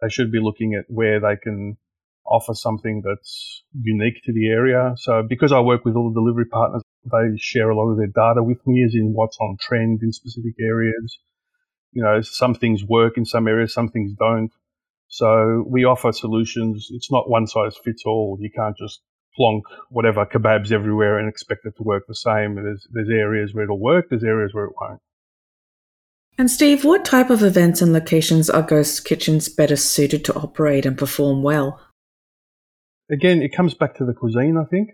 they 0.02 0.10
should 0.10 0.32
be 0.32 0.40
looking 0.40 0.76
at 0.76 0.86
where 0.88 1.20
they 1.20 1.36
can 1.42 1.78
offer 2.26 2.54
something 2.54 3.02
that's 3.04 3.64
unique 3.82 4.22
to 4.24 4.34
the 4.34 4.48
area. 4.48 4.94
So 4.98 5.24
because 5.28 5.52
I 5.52 5.60
work 5.60 5.84
with 5.86 5.96
all 5.96 6.12
the 6.12 6.20
delivery 6.20 6.46
partners, 6.46 6.84
they 7.06 7.38
share 7.38 7.70
a 7.70 7.76
lot 7.76 7.92
of 7.92 7.98
their 7.98 8.08
data 8.08 8.44
with 8.44 8.66
me 8.68 8.84
as 8.84 8.94
in 8.94 9.14
what's 9.14 9.38
on 9.40 9.58
trend 9.60 10.02
in 10.02 10.12
specific 10.12 10.56
areas. 10.60 11.20
You 11.92 12.04
know, 12.04 12.22
some 12.22 12.54
things 12.54 12.84
work 12.84 13.18
in 13.18 13.26
some 13.26 13.48
areas, 13.48 13.74
some 13.74 13.90
things 13.90 14.14
don't. 14.18 14.52
So 15.08 15.66
we 15.68 15.86
offer 15.86 16.12
solutions. 16.12 16.90
It's 16.92 17.12
not 17.12 17.30
one 17.30 17.48
size 17.48 17.76
fits 17.84 18.04
all. 18.06 18.38
You 18.40 18.52
can't 18.52 18.78
just 18.78 19.02
plonk 19.36 19.64
whatever 19.90 20.26
kebabs 20.26 20.72
everywhere 20.72 21.18
and 21.18 21.28
expect 21.28 21.66
it 21.66 21.76
to 21.78 21.84
work 21.84 22.04
the 22.08 22.16
same. 22.16 22.56
There's, 22.56 22.88
there's 22.92 23.10
areas 23.10 23.54
where 23.54 23.64
it'll 23.64 23.80
work, 23.80 24.08
there's 24.10 24.24
areas 24.24 24.54
where 24.54 24.66
it 24.66 24.74
won't. 24.80 25.00
And 26.38 26.50
Steve, 26.50 26.86
what 26.86 27.04
type 27.04 27.30
of 27.30 27.44
events 27.44 27.82
and 27.82 27.92
locations 27.92 28.50
are 28.50 28.62
ghost 28.62 29.04
kitchens 29.04 29.50
better 29.50 29.76
suited 29.76 30.24
to 30.26 30.36
operate 30.36 30.86
and 30.86 30.98
perform 30.98 31.44
well? 31.44 31.82
Again, 33.12 33.42
it 33.42 33.54
comes 33.54 33.74
back 33.74 33.96
to 33.96 34.06
the 34.06 34.14
cuisine, 34.14 34.58
I 34.58 34.66
think. 34.66 34.92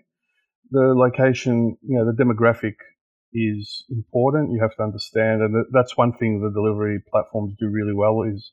The 0.71 0.93
location, 0.95 1.77
you 1.81 1.97
know, 1.97 2.05
the 2.05 2.23
demographic 2.23 2.75
is 3.33 3.85
important. 3.89 4.51
You 4.51 4.61
have 4.61 4.75
to 4.77 4.83
understand, 4.83 5.41
and 5.41 5.65
that's 5.71 5.97
one 5.97 6.13
thing 6.13 6.41
the 6.41 6.51
delivery 6.51 7.01
platforms 7.09 7.53
do 7.59 7.69
really 7.69 7.93
well 7.93 8.23
is 8.23 8.51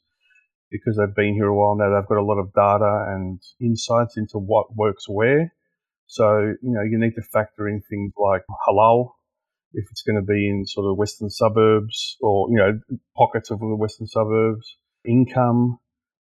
because 0.71 0.97
they've 0.97 1.15
been 1.15 1.35
here 1.35 1.47
a 1.47 1.57
while 1.57 1.77
now, 1.77 1.95
they've 1.95 2.09
got 2.09 2.19
a 2.19 2.25
lot 2.25 2.39
of 2.39 2.53
data 2.55 3.07
and 3.09 3.41
insights 3.61 4.17
into 4.17 4.39
what 4.39 4.75
works 4.75 5.09
where. 5.09 5.53
So, 6.07 6.55
you 6.63 6.73
know, 6.73 6.83
you 6.83 6.99
need 6.99 7.15
to 7.15 7.23
factor 7.23 7.69
in 7.69 7.83
things 7.89 8.13
like 8.19 8.43
halal 8.67 9.13
if 9.75 9.87
it's 9.91 10.03
going 10.03 10.17
to 10.17 10.23
be 10.23 10.49
in 10.49 10.67
sort 10.67 10.91
of 10.91 10.97
western 10.97 11.31
suburbs 11.31 12.17
or 12.21 12.49
you 12.51 12.57
know 12.57 12.79
pockets 13.17 13.51
of 13.51 13.61
the 13.61 13.77
western 13.77 14.07
suburbs, 14.07 14.77
income, 15.07 15.79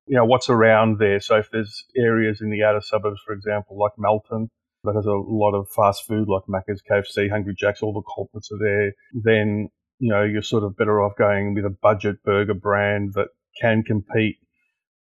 you 0.07 0.17
know 0.17 0.25
what's 0.25 0.49
around 0.49 0.99
there. 0.99 1.21
So 1.21 1.37
if 1.37 1.51
there's 1.51 1.85
areas 1.97 2.41
in 2.41 2.51
the 2.51 2.63
outer 2.63 2.81
suburbs, 2.81 3.21
for 3.27 3.33
example, 3.33 3.79
like 3.79 3.93
Melton, 3.99 4.51
that 4.85 4.95
has 4.95 5.07
a 5.07 5.13
lot 5.13 5.55
of 5.55 5.69
fast 5.71 6.07
food 6.07 6.29
like 6.29 6.43
Macca's, 6.49 6.83
KFC, 6.89 7.31
Hungry 7.31 7.55
Jack's, 7.57 7.83
all 7.83 7.93
the 7.93 8.03
culprits 8.15 8.51
are 8.53 8.59
there, 8.59 8.93
then 9.13 9.69
you 9.99 10.13
know 10.13 10.25
you're 10.25 10.43
sort 10.43 10.65
of 10.65 10.77
better 10.77 11.03
off 11.03 11.13
going 11.17 11.55
with 11.55 11.65
a 11.65 11.77
budget 11.83 12.23
burger 12.25 12.55
brand 12.55 13.13
that 13.15 13.29
can 13.61 13.83
compete 13.83 14.37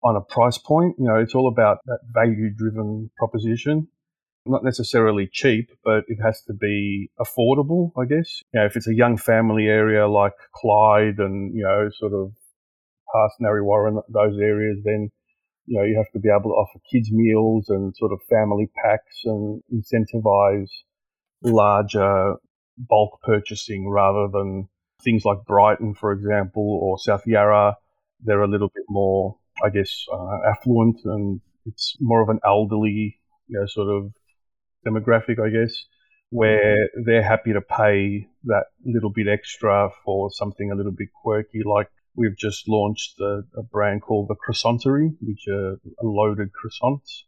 on 0.03 0.17
a 0.17 0.21
price 0.21 0.59
point. 0.59 0.97
You 0.99 1.07
know, 1.07 1.17
it's 1.17 1.35
all 1.35 1.49
about 1.49 1.79
that 1.87 2.01
value 2.13 2.51
driven 2.51 3.11
proposition 3.17 3.89
not 4.49 4.65
necessarily 4.65 5.29
cheap, 5.31 5.71
but 5.85 6.05
it 6.09 6.19
has 6.23 6.43
to 6.43 6.53
be 6.53 7.11
affordable, 7.21 7.93
I 7.97 8.07
guess. 8.07 8.43
You 8.53 8.61
know, 8.61 8.67
if 8.67 8.77
it's 8.77 8.89
a 8.89 8.95
young 8.95 9.17
family 9.17 9.67
area 9.67 10.09
like 10.09 10.33
Clyde 10.55 11.19
and, 11.19 11.55
you 11.55 11.63
know, 11.63 11.89
sort 11.97 12.13
of 12.13 12.33
past 13.15 13.35
Narre 13.41 13.65
Warren, 13.65 14.01
those 14.09 14.39
areas, 14.39 14.79
then, 14.85 15.11
you 15.69 15.79
know, 15.79 15.85
you 15.85 15.97
have 15.97 16.11
to 16.13 16.19
be 16.19 16.31
able 16.31 16.51
to 16.51 16.57
offer 16.57 16.79
kids 16.91 17.13
meals 17.13 17.69
and 17.69 17.95
sort 17.95 18.13
of 18.13 18.21
family 18.29 18.71
packs 18.83 19.21
and 19.25 19.63
incentivize 19.73 20.71
larger 21.43 22.37
bulk 22.79 23.21
purchasing 23.23 23.89
rather 23.89 24.29
than 24.33 24.69
things 25.05 25.27
like 25.27 25.45
Brighton, 25.47 25.95
for 25.95 26.13
example, 26.13 26.81
or 26.83 26.99
South 26.99 27.27
Yarra. 27.27 27.77
They're 28.25 28.43
a 28.43 28.49
little 28.49 28.71
bit 28.75 28.85
more, 28.89 29.37
I 29.63 29.69
guess, 29.69 30.07
uh, 30.11 30.39
affluent 30.51 31.01
and 31.05 31.41
it's 31.67 31.97
more 32.01 32.23
of 32.23 32.31
an 32.31 32.41
elderly, 32.47 33.21
you 33.49 33.61
know, 33.61 33.67
sort 33.67 33.95
of 33.95 34.13
demographic, 34.87 35.39
I 35.39 35.51
guess, 35.51 35.85
where 36.31 36.89
they're 37.05 37.23
happy 37.23 37.53
to 37.53 37.61
pay 37.61 38.27
that 38.45 38.65
little 38.87 39.11
bit 39.11 39.29
extra 39.29 39.91
for 40.03 40.31
something 40.31 40.73
a 40.73 40.75
little 40.75 40.93
bit 40.93 41.09
quirky. 41.23 41.61
Like 41.63 41.91
we've 42.19 42.37
just 42.37 42.69
launched 42.69 43.19
a, 43.21 43.43
a 43.57 43.63
brand 43.63 44.03
called 44.03 44.29
the 44.29 44.35
Croissanterie, 44.35 45.17
which 45.21 45.47
are 45.49 45.79
loaded 46.03 46.49
croissants. 46.53 47.23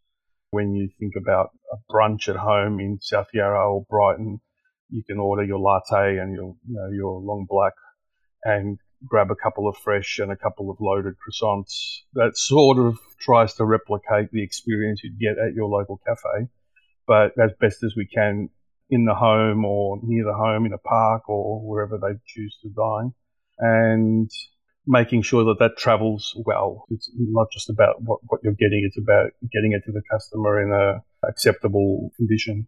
When 0.51 0.75
you 0.75 0.91
think 0.99 1.15
about 1.17 1.51
a 1.73 1.77
brunch 1.93 2.29
at 2.29 2.37
home 2.37 2.81
in 2.81 2.99
South 3.01 3.29
Yarra 3.33 3.73
or 3.73 3.87
Brighton, 3.89 4.41
you 4.89 5.05
can 5.05 5.19
order 5.19 5.45
your 5.45 5.61
latte 5.61 6.19
and 6.19 6.35
your 6.35 6.57
you 6.69 6.75
know 6.75 6.89
your 6.91 7.21
long 7.21 7.47
black 7.49 7.75
and 8.43 8.79
grab 9.07 9.31
a 9.31 9.37
couple 9.37 9.69
of 9.69 9.77
fresh 9.77 10.19
and 10.19 10.33
a 10.33 10.37
couple 10.37 10.71
of 10.71 10.79
loaded 10.81 11.15
croissants. 11.15 12.01
That 12.15 12.37
sort 12.37 12.79
of 12.79 12.99
tries 13.21 13.55
to 13.55 13.65
replicate 13.65 14.33
the 14.33 14.43
experience 14.43 15.03
you'd 15.05 15.21
get 15.21 15.39
at 15.39 15.55
your 15.55 15.69
local 15.69 16.01
cafe 16.05 16.49
but 17.11 17.33
as 17.43 17.51
best 17.61 17.83
as 17.83 17.95
we 17.97 18.07
can 18.07 18.49
in 18.89 19.05
the 19.05 19.15
home 19.17 19.65
or 19.65 19.99
near 20.05 20.25
the 20.25 20.33
home 20.33 20.65
in 20.65 20.73
a 20.73 20.79
park 20.79 21.29
or 21.29 21.61
wherever 21.61 21.99
they 21.99 22.17
choose 22.25 22.57
to 22.63 22.69
dine. 22.69 23.13
And 23.59 24.31
making 24.87 25.23
sure 25.23 25.45
that 25.45 25.59
that 25.59 25.77
travels 25.77 26.35
well. 26.45 26.85
It's 26.91 27.11
not 27.17 27.49
just 27.53 27.71
about 27.71 28.03
what, 28.03 28.21
what 28.29 28.41
you're 28.43 28.55
getting, 28.55 28.83
it's 28.87 28.99
about 28.99 29.31
getting 29.53 29.73
it 29.73 29.83
to 29.87 29.93
the 29.93 30.03
customer 30.11 30.63
in 30.63 30.73
a 30.73 31.03
acceptable 31.27 32.11
condition. 32.17 32.67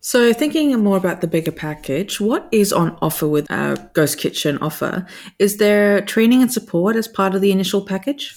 So, 0.00 0.32
thinking 0.32 0.78
more 0.78 0.96
about 0.96 1.22
the 1.22 1.26
bigger 1.26 1.50
package, 1.50 2.20
what 2.20 2.48
is 2.52 2.72
on 2.72 2.96
offer 3.02 3.26
with 3.26 3.50
our 3.50 3.76
Ghost 3.94 4.18
Kitchen 4.18 4.56
offer? 4.58 5.06
Is 5.40 5.56
there 5.56 6.00
training 6.02 6.40
and 6.40 6.52
support 6.52 6.94
as 6.94 7.08
part 7.08 7.34
of 7.34 7.40
the 7.40 7.50
initial 7.50 7.84
package? 7.84 8.34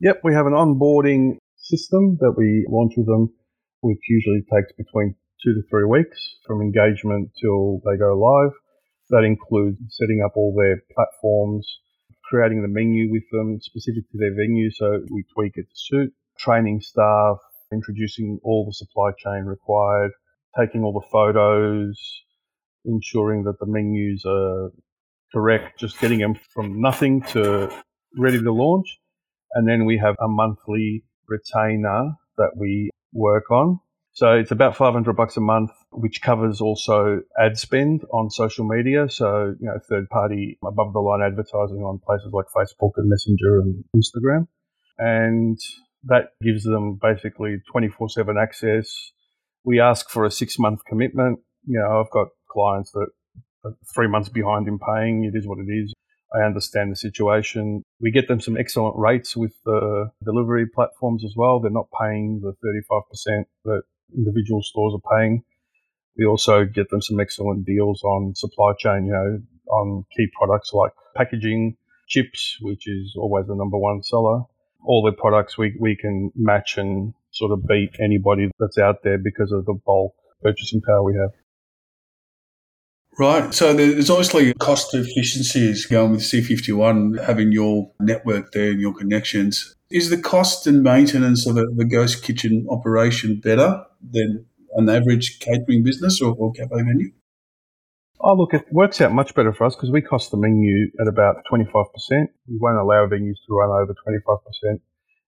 Yep, 0.00 0.20
we 0.24 0.32
have 0.32 0.46
an 0.46 0.54
onboarding 0.54 1.36
system 1.56 2.16
that 2.20 2.34
we 2.36 2.66
launch 2.70 2.94
with 2.96 3.06
them, 3.06 3.32
which 3.80 4.00
usually 4.08 4.40
takes 4.52 4.72
between 4.72 5.14
two 5.44 5.52
to 5.54 5.60
three 5.68 5.84
weeks 5.84 6.18
from 6.46 6.62
engagement 6.62 7.30
till 7.40 7.80
they 7.84 7.98
go 7.98 8.16
live. 8.16 8.52
That 9.10 9.24
includes 9.24 9.78
setting 9.90 10.22
up 10.24 10.32
all 10.36 10.54
their 10.56 10.82
platforms, 10.94 11.66
creating 12.24 12.62
the 12.62 12.68
menu 12.68 13.10
with 13.10 13.24
them 13.30 13.60
specific 13.60 14.10
to 14.10 14.18
their 14.18 14.34
venue 14.34 14.70
so 14.70 15.00
we 15.10 15.24
tweak 15.34 15.52
it 15.56 15.68
to 15.68 15.76
suit, 15.76 16.12
training 16.38 16.80
staff, 16.80 17.36
introducing 17.72 18.40
all 18.42 18.64
the 18.66 18.72
supply 18.72 19.10
chain 19.18 19.44
required, 19.44 20.12
taking 20.58 20.82
all 20.82 20.92
the 20.92 21.06
photos, 21.10 21.98
ensuring 22.84 23.44
that 23.44 23.58
the 23.60 23.66
menus 23.66 24.24
are 24.26 24.70
correct, 25.32 25.78
just 25.78 26.00
getting 26.00 26.20
them 26.20 26.34
from 26.52 26.80
nothing 26.80 27.22
to 27.22 27.70
ready 28.16 28.40
to 28.40 28.52
launch. 28.52 28.98
And 29.54 29.68
then 29.68 29.84
we 29.84 29.98
have 29.98 30.16
a 30.20 30.28
monthly 30.28 31.04
retainer 31.28 32.12
that 32.38 32.52
we 32.56 32.90
work 33.12 33.50
on. 33.50 33.80
So 34.14 34.32
it's 34.32 34.52
about 34.52 34.76
500 34.76 35.16
bucks 35.16 35.36
a 35.36 35.40
month, 35.40 35.72
which 35.90 36.22
covers 36.22 36.60
also 36.60 37.22
ad 37.36 37.58
spend 37.58 38.04
on 38.12 38.30
social 38.30 38.64
media. 38.64 39.08
So, 39.08 39.56
you 39.58 39.66
know, 39.66 39.78
third 39.88 40.08
party 40.08 40.56
above 40.64 40.92
the 40.92 41.00
line 41.00 41.20
advertising 41.20 41.78
on 41.78 41.98
places 41.98 42.30
like 42.32 42.46
Facebook 42.56 42.92
and 42.96 43.08
Messenger 43.08 43.58
and 43.58 43.84
Instagram. 43.96 44.46
And 44.98 45.58
that 46.04 46.28
gives 46.40 46.62
them 46.62 47.00
basically 47.02 47.56
24 47.72 48.08
7 48.08 48.36
access. 48.40 49.12
We 49.64 49.80
ask 49.80 50.08
for 50.08 50.24
a 50.24 50.30
six 50.30 50.60
month 50.60 50.84
commitment. 50.84 51.40
You 51.66 51.80
know, 51.80 52.00
I've 52.00 52.10
got 52.12 52.28
clients 52.48 52.92
that 52.92 53.08
are 53.64 53.72
three 53.96 54.06
months 54.06 54.28
behind 54.28 54.68
in 54.68 54.78
paying. 54.78 55.24
It 55.24 55.36
is 55.36 55.44
what 55.48 55.58
it 55.58 55.72
is. 55.72 55.92
I 56.32 56.44
understand 56.44 56.92
the 56.92 56.96
situation. 56.96 57.82
We 58.00 58.12
get 58.12 58.28
them 58.28 58.40
some 58.40 58.56
excellent 58.56 58.96
rates 58.96 59.36
with 59.36 59.54
the 59.64 60.10
delivery 60.24 60.66
platforms 60.72 61.24
as 61.24 61.34
well. 61.36 61.58
They're 61.58 61.70
not 61.70 61.88
paying 62.00 62.42
the 62.42 62.54
35% 62.64 63.44
that 63.64 63.82
individual 64.16 64.62
stores 64.62 64.94
are 64.94 65.18
paying. 65.18 65.42
We 66.16 66.26
also 66.26 66.64
get 66.64 66.90
them 66.90 67.02
some 67.02 67.18
excellent 67.20 67.66
deals 67.66 68.02
on 68.04 68.34
supply 68.34 68.72
chain, 68.78 69.06
you 69.06 69.12
know, 69.12 69.42
on 69.70 70.04
key 70.16 70.28
products 70.38 70.72
like 70.72 70.92
packaging, 71.16 71.76
chips, 72.08 72.56
which 72.60 72.86
is 72.86 73.14
always 73.16 73.46
the 73.46 73.54
number 73.54 73.78
one 73.78 74.02
seller. 74.02 74.42
All 74.84 75.02
the 75.02 75.12
products 75.12 75.56
we, 75.58 75.74
we 75.80 75.96
can 75.96 76.30
match 76.36 76.76
and 76.76 77.14
sort 77.30 77.52
of 77.52 77.66
beat 77.66 77.90
anybody 78.00 78.50
that's 78.58 78.78
out 78.78 79.02
there 79.02 79.18
because 79.18 79.50
of 79.50 79.64
the 79.64 79.74
bulk 79.74 80.14
purchasing 80.42 80.82
power 80.82 81.02
we 81.02 81.14
have. 81.14 81.30
Right. 83.18 83.54
So 83.54 83.72
there's 83.72 84.10
obviously 84.10 84.52
cost 84.54 84.92
efficiencies 84.92 85.86
going 85.86 86.12
with 86.12 86.20
C51, 86.20 87.24
having 87.24 87.52
your 87.52 87.90
network 88.00 88.52
there 88.52 88.70
and 88.70 88.80
your 88.80 88.92
connections. 88.92 89.74
Is 89.90 90.10
the 90.10 90.18
cost 90.18 90.66
and 90.66 90.82
maintenance 90.82 91.46
of 91.46 91.54
the 91.54 91.88
ghost 91.88 92.24
kitchen 92.24 92.66
operation 92.68 93.38
better 93.38 93.84
than 94.10 94.46
an 94.74 94.88
average 94.88 95.38
catering 95.40 95.82
business 95.82 96.20
or, 96.20 96.34
or 96.34 96.52
cafe 96.52 96.82
menu? 96.82 97.12
Oh, 98.20 98.34
look, 98.34 98.54
it 98.54 98.64
works 98.72 99.00
out 99.00 99.12
much 99.12 99.34
better 99.34 99.52
for 99.52 99.64
us 99.64 99.76
because 99.76 99.90
we 99.90 100.00
cost 100.00 100.30
the 100.30 100.36
menu 100.36 100.90
at 101.00 101.08
about 101.08 101.44
25%. 101.50 101.84
We 102.10 102.58
won't 102.58 102.78
allow 102.78 103.06
venues 103.06 103.36
to 103.46 103.54
run 103.54 103.70
over 103.70 103.94
25%, 104.06 104.80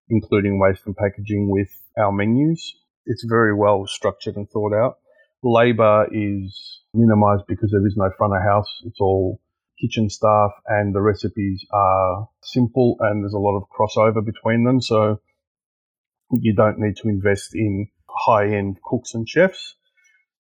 including 0.09 0.59
waste 0.59 0.83
and 0.87 0.97
packaging 0.97 1.51
with 1.51 1.69
our 1.99 2.11
menus. 2.11 2.75
It's 3.05 3.25
very 3.29 3.55
well 3.55 3.87
structured 3.87 4.37
and 4.37 4.49
thought 4.49 4.73
out. 4.73 4.97
Labour 5.43 6.07
is 6.11 6.81
minimised 6.95 7.45
because 7.47 7.71
there 7.71 7.87
is 7.87 7.97
no 7.97 8.11
front 8.17 8.35
of 8.35 8.43
house. 8.43 8.69
It's 8.85 9.01
all 9.01 9.41
kitchen 9.81 10.09
staff 10.09 10.53
and 10.67 10.95
the 10.95 11.03
recipes 11.03 11.65
are 11.73 12.29
simple 12.43 12.97
and 13.01 13.23
there's 13.23 13.35
a 13.35 13.39
lot 13.39 13.57
of 13.57 13.65
crossover 13.69 14.25
between 14.25 14.65
them. 14.65 14.81
So 14.81 15.21
you 16.33 16.55
don't 16.55 16.79
need 16.79 16.97
to 16.97 17.09
invest 17.09 17.55
in 17.55 17.89
high 18.17 18.49
end 18.49 18.79
cooks 18.85 19.15
and 19.15 19.29
chefs. 19.29 19.75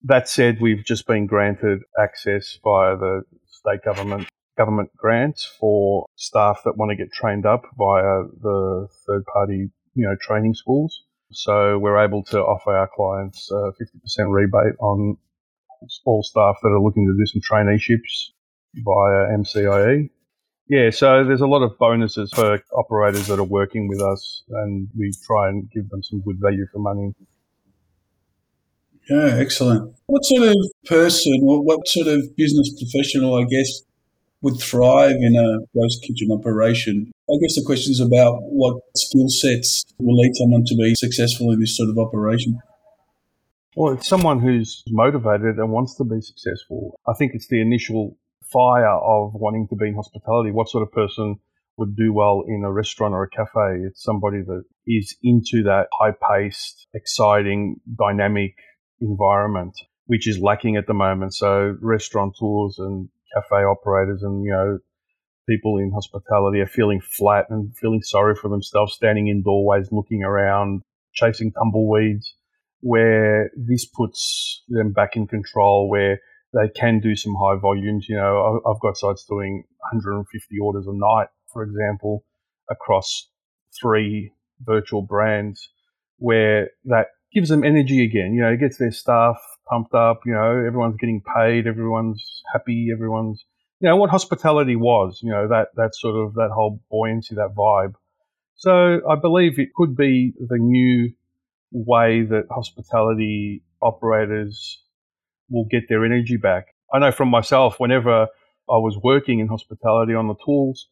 That 0.03 0.29
said, 0.29 0.60
we've 0.62 0.84
just 0.86 1.08
been 1.08 1.25
granted 1.25 1.79
access 2.01 2.58
via 2.63 2.95
the 2.95 3.23
state 3.47 3.84
government 3.84 4.27
government 4.58 4.89
grants 4.97 5.45
for 5.60 6.05
staff 6.15 6.62
that 6.65 6.77
want 6.77 6.89
to 6.89 6.95
get 6.95 7.12
trained 7.13 7.45
up 7.45 7.63
via 7.77 8.23
the 8.41 8.88
third 9.08 9.23
party, 9.34 9.69
you 9.95 10.05
know, 10.05 10.15
training 10.21 10.53
schools. 10.53 11.03
So 11.32 11.77
we're 11.79 12.03
able 12.03 12.23
to 12.25 12.39
offer 12.39 12.75
our 12.75 12.89
clients 12.93 13.49
a 13.51 13.71
50% 13.71 14.32
rebate 14.32 14.75
on 14.79 15.15
all 16.05 16.23
staff 16.23 16.58
that 16.62 16.69
are 16.69 16.82
looking 16.82 17.05
to 17.08 17.13
do 17.17 17.25
some 17.25 17.41
traineeships 17.41 18.32
via 18.75 19.38
MCIE. 19.38 20.10
Yeah, 20.67 20.91
so 20.91 21.23
there's 21.23 21.41
a 21.41 21.47
lot 21.47 21.63
of 21.63 21.77
bonuses 21.79 22.32
for 22.32 22.60
operators 22.75 23.27
that 23.27 23.39
are 23.39 23.43
working 23.43 23.88
with 23.88 24.01
us, 24.01 24.43
and 24.49 24.88
we 24.97 25.12
try 25.25 25.49
and 25.49 25.69
give 25.71 25.89
them 25.89 26.03
some 26.03 26.21
good 26.21 26.38
value 26.39 26.67
for 26.71 26.79
money. 26.79 27.15
Yeah, 29.10 29.38
excellent. 29.39 29.95
What 30.06 30.24
sort 30.24 30.50
of 30.50 30.56
person, 30.86 31.39
what, 31.41 31.65
what 31.65 31.88
sort 31.88 32.08
of 32.08 32.36
business 32.36 32.72
professional, 32.80 33.36
I 33.36 33.45
guess, 33.45 33.82
would 34.41 34.60
thrive 34.60 35.15
in 35.19 35.36
a 35.36 35.60
ghost 35.78 36.04
kitchen 36.04 36.32
operation? 36.32 37.12
I 37.30 37.36
guess 37.41 37.56
the 37.56 37.63
question 37.65 37.91
is 37.91 38.00
about 38.00 38.39
what 38.43 38.78
skill 38.95 39.28
sets 39.30 39.84
will 39.98 40.15
lead 40.15 40.36
someone 40.36 40.63
to 40.65 40.76
be 40.76 40.93
successful 40.95 41.52
in 41.52 41.60
this 41.60 41.76
sort 41.76 41.89
of 41.89 41.98
operation. 41.98 42.60
Well, 43.76 43.93
it's 43.93 44.08
someone 44.08 44.39
who's 44.39 44.84
motivated 44.89 45.58
and 45.58 45.72
wants 45.72 45.95
to 45.98 46.04
be 46.04 46.22
successful. 46.22 47.00
I 47.08 47.13
think 47.13 47.32
it's 47.34 47.48
the 47.48 47.62
initial 47.62 48.17
fire 48.52 48.95
of 48.95 49.34
wanting 49.34 49.67
to 49.69 49.76
be 49.76 49.89
in 49.89 49.95
hospitality. 49.95 50.52
What 50.52 50.69
sort 50.69 50.84
of 50.84 50.91
person 50.91 51.38
would 51.78 51.95
do 51.95 52.13
well 52.13 52.43
in 52.48 52.63
a 52.63 52.72
restaurant 52.72 53.13
or 53.13 53.24
a 53.24 53.30
cafe? 53.30 53.86
It's 53.86 54.04
somebody 54.04 54.41
that 54.41 54.63
is 54.88 55.15
into 55.24 55.63
that 55.63 55.88
high 56.00 56.13
paced, 56.28 56.88
exciting, 56.93 57.80
dynamic 57.98 58.56
environment, 59.01 59.77
which 60.05 60.27
is 60.27 60.39
lacking 60.39 60.75
at 60.75 60.88
the 60.88 60.93
moment. 60.93 61.33
So 61.33 61.75
restaurateurs 61.81 62.77
and 62.79 63.09
cafe 63.33 63.63
operators 63.63 64.23
and, 64.23 64.43
you 64.43 64.51
know, 64.51 64.79
people 65.47 65.77
in 65.77 65.91
hospitality 65.91 66.59
are 66.59 66.67
feeling 66.67 67.01
flat 67.01 67.45
and 67.49 67.75
feeling 67.77 68.01
sorry 68.01 68.35
for 68.35 68.49
themselves, 68.49 68.93
standing 68.93 69.27
in 69.27 69.41
doorways, 69.41 69.89
looking 69.91 70.23
around, 70.23 70.81
chasing 71.13 71.51
tumbleweeds, 71.51 72.35
where 72.81 73.51
this 73.55 73.85
puts 73.85 74.63
them 74.69 74.91
back 74.93 75.15
in 75.15 75.27
control, 75.27 75.89
where 75.89 76.19
they 76.53 76.69
can 76.75 76.99
do 76.99 77.15
some 77.15 77.33
high 77.35 77.57
volumes. 77.59 78.07
You 78.07 78.15
know, 78.15 78.62
I've 78.67 78.81
got 78.81 78.97
sites 78.97 79.25
doing 79.27 79.63
150 79.91 80.55
orders 80.62 80.85
a 80.88 80.93
night, 80.93 81.27
for 81.51 81.63
example, 81.63 82.23
across 82.69 83.29
three 83.79 84.31
virtual 84.62 85.01
brands, 85.01 85.69
where 86.17 86.69
that 86.85 87.07
gives 87.33 87.49
them 87.49 87.63
energy 87.63 88.03
again. 88.03 88.33
You 88.33 88.41
know, 88.41 88.51
it 88.51 88.59
gets 88.59 88.77
their 88.77 88.91
staff 88.91 89.37
pumped 89.69 89.93
up. 89.93 90.21
You 90.25 90.33
know, 90.33 90.63
everyone's 90.65 90.97
getting 90.97 91.21
paid, 91.21 91.67
everyone's 91.67 92.41
happy, 92.53 92.89
everyone's 92.93 93.43
you 93.79 93.87
know 93.87 93.95
what 93.95 94.09
hospitality 94.09 94.75
was. 94.75 95.19
You 95.23 95.31
know 95.31 95.47
that 95.47 95.69
that 95.75 95.95
sort 95.95 96.15
of 96.15 96.33
that 96.35 96.49
whole 96.53 96.81
buoyancy, 96.89 97.35
that 97.35 97.55
vibe. 97.57 97.93
So 98.55 98.99
I 99.09 99.15
believe 99.15 99.57
it 99.57 99.73
could 99.73 99.95
be 99.95 100.33
the 100.37 100.57
new 100.57 101.13
way 101.71 102.23
that 102.23 102.43
hospitality 102.51 103.63
operators 103.81 104.81
will 105.49 105.65
get 105.69 105.83
their 105.87 106.05
energy 106.05 106.37
back. 106.37 106.65
I 106.93 106.99
know 106.99 107.11
from 107.11 107.29
myself, 107.29 107.79
whenever 107.79 108.23
I 108.69 108.77
was 108.77 108.99
working 109.01 109.39
in 109.39 109.47
hospitality 109.47 110.13
on 110.13 110.27
the 110.27 110.35
tools, 110.45 110.87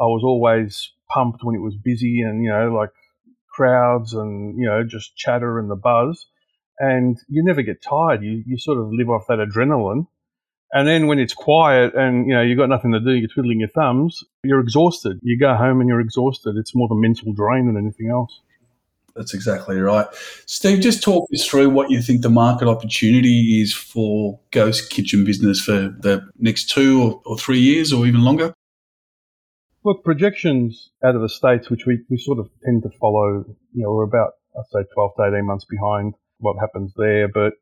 I 0.00 0.04
was 0.04 0.22
always 0.24 0.92
pumped 1.10 1.40
when 1.42 1.56
it 1.56 1.62
was 1.62 1.74
busy 1.82 2.20
and, 2.20 2.42
you 2.42 2.50
know, 2.50 2.72
like 2.74 2.90
crowds 3.58 4.14
and, 4.14 4.56
you 4.56 4.66
know, 4.66 4.84
just 4.84 5.16
chatter 5.16 5.58
and 5.58 5.68
the 5.68 5.74
buzz. 5.76 6.26
And 6.78 7.18
you 7.28 7.42
never 7.44 7.62
get 7.62 7.82
tired. 7.82 8.22
You, 8.22 8.44
you 8.46 8.56
sort 8.56 8.78
of 8.78 8.92
live 8.92 9.10
off 9.10 9.26
that 9.28 9.40
adrenaline. 9.40 10.06
And 10.70 10.86
then 10.86 11.08
when 11.08 11.18
it's 11.18 11.34
quiet 11.34 11.94
and, 11.94 12.28
you 12.28 12.34
know, 12.34 12.42
you've 12.42 12.58
got 12.58 12.68
nothing 12.68 12.92
to 12.92 13.00
do, 13.00 13.14
you're 13.14 13.28
twiddling 13.28 13.58
your 13.58 13.70
thumbs, 13.70 14.22
you're 14.44 14.60
exhausted. 14.60 15.18
You 15.22 15.36
go 15.38 15.56
home 15.56 15.80
and 15.80 15.88
you're 15.88 16.00
exhausted. 16.00 16.56
It's 16.56 16.74
more 16.74 16.86
the 16.86 16.94
mental 16.94 17.32
drain 17.32 17.66
than 17.66 17.76
anything 17.76 18.10
else. 18.10 18.40
That's 19.16 19.34
exactly 19.34 19.80
right. 19.80 20.06
Steve, 20.46 20.80
just 20.80 21.02
talk 21.02 21.28
us 21.34 21.44
through 21.44 21.70
what 21.70 21.90
you 21.90 22.00
think 22.00 22.22
the 22.22 22.30
market 22.30 22.68
opportunity 22.68 23.60
is 23.60 23.74
for 23.74 24.38
Ghost 24.52 24.90
Kitchen 24.90 25.24
business 25.24 25.60
for 25.60 25.72
the 25.72 26.24
next 26.38 26.70
two 26.70 27.02
or, 27.02 27.22
or 27.24 27.36
three 27.36 27.58
years 27.58 27.92
or 27.92 28.06
even 28.06 28.20
longer. 28.20 28.54
Look, 29.84 30.04
projections 30.04 30.90
out 31.04 31.14
of 31.14 31.22
the 31.22 31.28
States, 31.28 31.70
which 31.70 31.86
we, 31.86 32.00
we 32.10 32.18
sort 32.18 32.38
of 32.38 32.50
tend 32.64 32.82
to 32.82 32.90
follow, 32.98 33.44
you 33.72 33.84
know, 33.84 33.92
we're 33.92 34.04
about, 34.04 34.32
I'd 34.56 34.64
say, 34.72 34.84
12 34.92 35.10
to 35.16 35.24
18 35.34 35.46
months 35.46 35.64
behind 35.64 36.14
what 36.38 36.56
happens 36.60 36.92
there. 36.96 37.28
But 37.28 37.54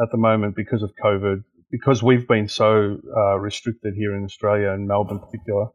at 0.00 0.10
the 0.10 0.16
moment, 0.16 0.56
because 0.56 0.82
of 0.82 0.92
COVID, 1.02 1.44
because 1.70 2.02
we've 2.02 2.26
been 2.26 2.48
so 2.48 2.98
uh, 3.16 3.38
restricted 3.38 3.94
here 3.94 4.16
in 4.16 4.24
Australia 4.24 4.70
and 4.70 4.88
Melbourne 4.88 5.18
in 5.18 5.20
particular, 5.20 5.66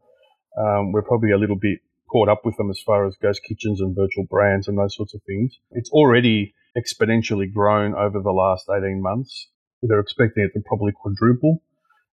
um, 0.58 0.92
we're 0.92 1.02
probably 1.02 1.30
a 1.30 1.38
little 1.38 1.56
bit 1.56 1.78
caught 2.10 2.28
up 2.28 2.44
with 2.44 2.56
them 2.56 2.70
as 2.70 2.80
far 2.84 3.06
as 3.06 3.14
ghost 3.22 3.40
kitchens 3.46 3.80
and 3.80 3.94
virtual 3.94 4.24
brands 4.28 4.68
and 4.68 4.78
those 4.78 4.96
sorts 4.96 5.14
of 5.14 5.20
things. 5.26 5.56
It's 5.70 5.90
already 5.90 6.54
exponentially 6.76 7.52
grown 7.52 7.94
over 7.94 8.20
the 8.20 8.32
last 8.32 8.66
18 8.68 9.00
months. 9.00 9.48
They're 9.82 10.00
expecting 10.00 10.44
it 10.44 10.58
to 10.58 10.64
probably 10.66 10.92
quadruple. 10.92 11.62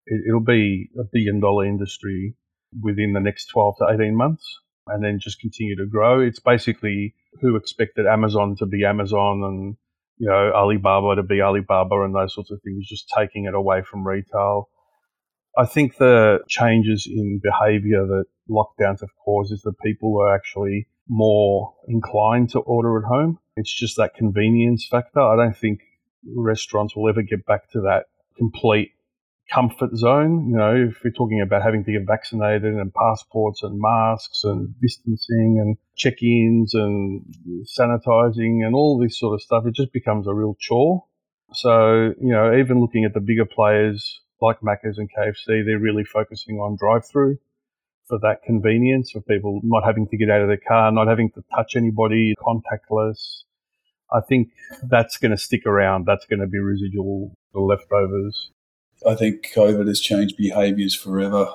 It, 0.06 0.32
will 0.32 0.40
be 0.40 0.90
a 0.98 1.04
billion 1.04 1.40
dollar 1.40 1.64
industry 1.64 2.34
within 2.80 3.12
the 3.12 3.20
next 3.20 3.46
12 3.46 3.76
to 3.78 3.86
18 3.94 4.16
months 4.16 4.60
and 4.86 5.02
then 5.02 5.18
just 5.20 5.40
continue 5.40 5.76
to 5.76 5.86
grow. 5.86 6.20
It's 6.20 6.40
basically 6.40 7.14
who 7.40 7.56
expected 7.56 8.06
Amazon 8.06 8.56
to 8.58 8.66
be 8.66 8.84
Amazon 8.84 9.42
and 9.44 9.76
you 10.18 10.28
know 10.28 10.52
Alibaba 10.54 11.16
to 11.16 11.22
be 11.22 11.40
Alibaba 11.40 12.02
and 12.02 12.14
those 12.14 12.34
sorts 12.34 12.50
of 12.50 12.60
things, 12.62 12.88
just 12.88 13.10
taking 13.16 13.46
it 13.46 13.54
away 13.54 13.82
from 13.82 14.06
retail. 14.06 14.68
I 15.56 15.66
think 15.66 15.96
the 15.96 16.40
changes 16.48 17.08
in 17.10 17.40
behaviour 17.42 18.06
that 18.06 18.24
lockdowns 18.50 19.00
have 19.00 19.14
caused 19.24 19.52
is 19.52 19.62
that 19.62 19.74
people 19.84 20.20
are 20.20 20.34
actually 20.34 20.88
more 21.08 21.74
inclined 21.86 22.50
to 22.50 22.58
order 22.60 22.98
at 22.98 23.04
home. 23.04 23.38
It's 23.56 23.72
just 23.72 23.96
that 23.96 24.14
convenience 24.14 24.86
factor. 24.90 25.20
I 25.20 25.36
don't 25.36 25.56
think 25.56 25.80
restaurants 26.36 26.96
will 26.96 27.08
ever 27.08 27.22
get 27.22 27.46
back 27.46 27.70
to 27.72 27.80
that 27.82 28.06
complete 28.36 28.93
comfort 29.52 29.96
zone. 29.96 30.48
You 30.48 30.56
know, 30.56 30.88
if 30.88 31.02
we're 31.04 31.10
talking 31.10 31.40
about 31.40 31.62
having 31.62 31.84
to 31.84 31.92
get 31.92 32.06
vaccinated 32.06 32.74
and 32.74 32.92
passports 32.92 33.62
and 33.62 33.78
masks 33.80 34.44
and 34.44 34.74
distancing 34.80 35.58
and 35.60 35.76
check 35.96 36.22
ins 36.22 36.74
and 36.74 37.22
sanitizing 37.78 38.64
and 38.64 38.74
all 38.74 38.98
this 38.98 39.18
sort 39.18 39.34
of 39.34 39.42
stuff, 39.42 39.64
it 39.66 39.74
just 39.74 39.92
becomes 39.92 40.26
a 40.26 40.34
real 40.34 40.56
chore. 40.58 41.04
So, 41.52 42.14
you 42.20 42.32
know, 42.32 42.56
even 42.56 42.80
looking 42.80 43.04
at 43.04 43.14
the 43.14 43.20
bigger 43.20 43.44
players 43.44 44.20
like 44.40 44.60
Macca's 44.60 44.98
and 44.98 45.08
KFC, 45.08 45.64
they're 45.64 45.78
really 45.78 46.04
focusing 46.04 46.56
on 46.56 46.76
drive 46.78 47.06
through 47.06 47.38
for 48.08 48.18
that 48.20 48.42
convenience 48.44 49.12
for 49.12 49.20
people 49.22 49.60
not 49.62 49.84
having 49.84 50.06
to 50.08 50.16
get 50.16 50.30
out 50.30 50.42
of 50.42 50.48
their 50.48 50.60
car, 50.68 50.90
not 50.92 51.08
having 51.08 51.30
to 51.30 51.42
touch 51.54 51.76
anybody, 51.76 52.34
contactless. 52.38 53.44
I 54.12 54.20
think 54.20 54.50
that's 54.82 55.16
going 55.16 55.30
to 55.30 55.38
stick 55.38 55.64
around. 55.66 56.04
That's 56.06 56.26
going 56.26 56.40
to 56.40 56.46
be 56.46 56.58
residual 56.58 57.32
leftovers. 57.54 58.50
I 59.06 59.14
think 59.14 59.52
COVID 59.54 59.86
has 59.86 60.00
changed 60.00 60.36
behaviours 60.36 60.94
forever. 60.94 61.46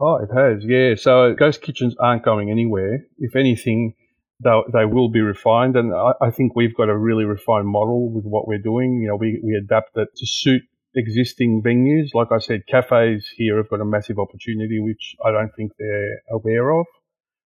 Oh, 0.00 0.16
it 0.16 0.30
has, 0.34 0.64
yeah. 0.64 0.94
So 0.96 1.34
ghost 1.34 1.62
kitchens 1.62 1.94
aren't 2.00 2.24
going 2.24 2.50
anywhere. 2.50 3.06
If 3.18 3.36
anything, 3.36 3.94
they, 4.42 4.84
will 4.84 5.08
be 5.08 5.20
refined. 5.20 5.76
And 5.76 5.94
I, 5.94 6.12
I 6.20 6.30
think 6.30 6.56
we've 6.56 6.74
got 6.74 6.88
a 6.88 6.96
really 6.96 7.24
refined 7.24 7.68
model 7.68 8.10
with 8.12 8.24
what 8.24 8.48
we're 8.48 8.58
doing. 8.58 9.00
You 9.00 9.08
know, 9.08 9.16
we, 9.16 9.40
we 9.42 9.54
adapt 9.54 9.96
it 9.96 10.08
to 10.16 10.26
suit 10.26 10.62
existing 10.96 11.62
venues. 11.62 12.08
Like 12.14 12.28
I 12.32 12.38
said, 12.38 12.66
cafes 12.66 13.26
here 13.36 13.56
have 13.58 13.68
got 13.68 13.80
a 13.80 13.84
massive 13.84 14.18
opportunity, 14.18 14.80
which 14.80 15.14
I 15.24 15.30
don't 15.30 15.50
think 15.56 15.72
they're 15.78 16.20
aware 16.30 16.70
of, 16.70 16.86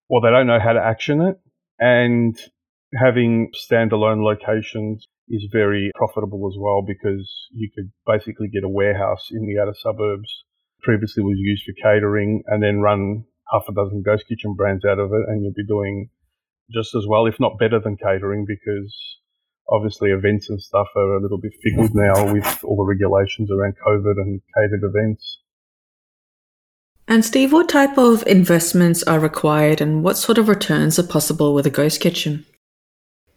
or 0.07 0.21
they 0.21 0.29
don't 0.29 0.47
know 0.47 0.59
how 0.59 0.73
to 0.73 0.83
action 0.83 1.21
it. 1.21 1.39
And 1.79 2.37
having 2.99 3.51
standalone 3.55 4.23
locations 4.23 5.07
is 5.29 5.47
very 5.51 5.91
profitable 5.95 6.49
as 6.51 6.57
well 6.59 6.83
because 6.85 7.29
you 7.51 7.69
could 7.73 7.91
basically 8.05 8.47
get 8.47 8.63
a 8.63 8.69
warehouse 8.69 9.29
in 9.31 9.45
the 9.45 9.61
outer 9.61 9.75
suburbs. 9.77 10.29
Previously 10.81 11.23
was 11.23 11.37
used 11.37 11.63
for 11.63 11.73
catering 11.81 12.43
and 12.47 12.63
then 12.63 12.79
run 12.79 13.25
half 13.51 13.63
a 13.69 13.73
dozen 13.73 14.01
ghost 14.03 14.25
kitchen 14.27 14.55
brands 14.55 14.85
out 14.85 14.99
of 14.99 15.11
it 15.11 15.25
and 15.27 15.43
you'll 15.43 15.53
be 15.53 15.65
doing 15.65 16.09
just 16.71 16.95
as 16.95 17.05
well, 17.07 17.25
if 17.25 17.39
not 17.39 17.59
better 17.59 17.79
than 17.79 17.97
catering 17.97 18.45
because 18.47 18.93
obviously 19.71 20.11
events 20.11 20.49
and 20.49 20.61
stuff 20.61 20.87
are 20.95 21.15
a 21.15 21.21
little 21.21 21.39
bit 21.39 21.53
fickle 21.63 21.89
now 21.93 22.31
with 22.33 22.63
all 22.63 22.77
the 22.77 22.83
regulations 22.83 23.49
around 23.51 23.75
COVID 23.85 24.13
and 24.17 24.41
catered 24.55 24.83
events. 24.83 25.39
And 27.07 27.25
Steve, 27.25 27.51
what 27.51 27.69
type 27.69 27.97
of 27.97 28.25
investments 28.27 29.01
are 29.03 29.19
required 29.19 29.81
and 29.81 30.03
what 30.03 30.15
sort 30.15 30.37
of 30.37 30.47
returns 30.47 30.99
are 30.99 31.03
possible 31.03 31.55
with 31.55 31.65
a 31.65 31.71
ghost 31.71 32.01
kitchen? 32.01 32.45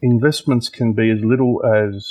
Investments 0.03 0.69
can 0.69 0.93
be 0.93 1.11
as 1.11 1.25
little 1.25 1.63
as 1.65 2.07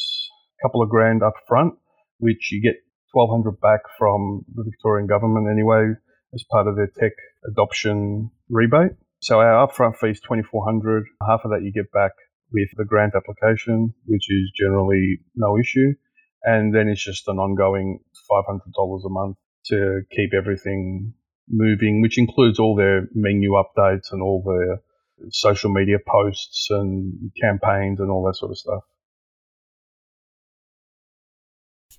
a 0.59 0.67
couple 0.67 0.81
of 0.81 0.89
grand 0.89 1.21
up 1.21 1.33
front, 1.47 1.73
which 2.17 2.51
you 2.51 2.61
get 2.61 2.75
1200 3.11 3.59
back 3.59 3.81
from 3.99 4.45
the 4.55 4.63
Victorian 4.63 5.07
government 5.07 5.47
anyway 5.51 5.93
as 6.33 6.43
part 6.49 6.67
of 6.67 6.77
their 6.77 6.89
tech 6.97 7.11
adoption 7.45 8.31
rebate. 8.49 8.93
So 9.19 9.39
our 9.39 9.67
upfront 9.67 9.97
fee 9.97 10.11
is 10.11 10.21
2400 10.21 11.03
Half 11.27 11.41
of 11.43 11.51
that 11.51 11.61
you 11.63 11.71
get 11.71 11.91
back 11.91 12.11
with 12.51 12.69
the 12.75 12.85
grant 12.85 13.13
application, 13.15 13.93
which 14.05 14.25
is 14.29 14.51
generally 14.57 15.19
no 15.35 15.59
issue. 15.59 15.93
And 16.43 16.73
then 16.73 16.87
it's 16.87 17.03
just 17.03 17.27
an 17.27 17.37
ongoing 17.37 17.99
$500 18.31 19.05
a 19.05 19.09
month 19.09 19.37
to 19.67 20.01
keep 20.09 20.31
everything 20.33 21.13
moving, 21.49 22.01
which 22.01 22.17
includes 22.17 22.59
all 22.59 22.75
their 22.75 23.07
menu 23.13 23.51
updates 23.51 24.11
and 24.11 24.23
all 24.23 24.41
their 24.43 24.81
social 25.29 25.71
media 25.71 25.97
posts 26.07 26.67
and 26.69 27.31
campaigns 27.39 27.99
and 27.99 28.09
all 28.09 28.23
that 28.25 28.35
sort 28.35 28.51
of 28.51 28.57
stuff. 28.57 28.83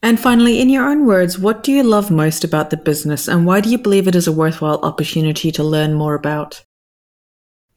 And 0.04 0.18
finally, 0.18 0.60
in 0.60 0.68
your 0.68 0.88
own 0.88 1.06
words, 1.06 1.38
what 1.38 1.62
do 1.62 1.70
you 1.70 1.84
love 1.84 2.10
most 2.10 2.42
about 2.42 2.70
the 2.70 2.76
business 2.76 3.28
and 3.28 3.46
why 3.46 3.60
do 3.60 3.70
you 3.70 3.78
believe 3.78 4.08
it 4.08 4.16
is 4.16 4.26
a 4.26 4.32
worthwhile 4.32 4.80
opportunity 4.82 5.52
to 5.52 5.62
learn 5.62 5.94
more 5.94 6.14
about? 6.14 6.64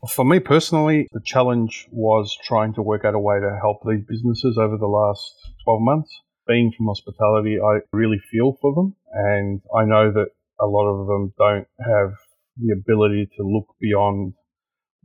For 0.09 0.25
me 0.25 0.39
personally, 0.39 1.07
the 1.11 1.21
challenge 1.23 1.87
was 1.91 2.35
trying 2.43 2.73
to 2.75 2.81
work 2.81 3.05
out 3.05 3.15
a 3.15 3.19
way 3.19 3.39
to 3.39 3.57
help 3.61 3.79
these 3.85 4.03
businesses 4.07 4.57
over 4.57 4.77
the 4.77 4.87
last 4.87 5.33
12 5.63 5.81
months. 5.81 6.21
Being 6.47 6.71
from 6.75 6.87
hospitality, 6.87 7.57
I 7.59 7.79
really 7.91 8.21
feel 8.31 8.57
for 8.61 8.73
them, 8.75 8.95
and 9.11 9.61
I 9.75 9.83
know 9.85 10.11
that 10.11 10.27
a 10.59 10.67
lot 10.67 10.87
of 10.87 11.07
them 11.07 11.33
don't 11.39 11.67
have 11.79 12.13
the 12.57 12.71
ability 12.73 13.29
to 13.37 13.43
look 13.43 13.67
beyond 13.81 14.33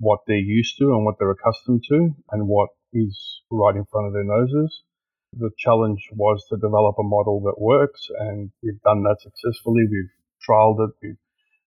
what 0.01 0.21
they're 0.27 0.37
used 0.37 0.77
to 0.79 0.85
and 0.97 1.05
what 1.05 1.17
they're 1.19 1.31
accustomed 1.31 1.85
to 1.89 2.11
and 2.33 2.49
what 2.49 2.71
is 2.93 3.43
right 3.51 3.77
in 3.77 3.85
front 3.93 4.09
of 4.09 4.13
their 4.13 4.25
noses. 4.25 4.83
The 5.37 5.51
challenge 5.59 6.01
was 6.13 6.45
to 6.51 6.57
develop 6.57 6.97
a 6.99 7.05
model 7.05 7.41
that 7.45 7.61
works, 7.61 8.09
and 8.19 8.51
we've 8.63 8.81
done 8.83 9.05
that 9.05 9.21
successfully. 9.21 9.85
We've 9.89 10.11
trialed 10.43 10.89
it. 10.89 10.95
We've 11.03 11.23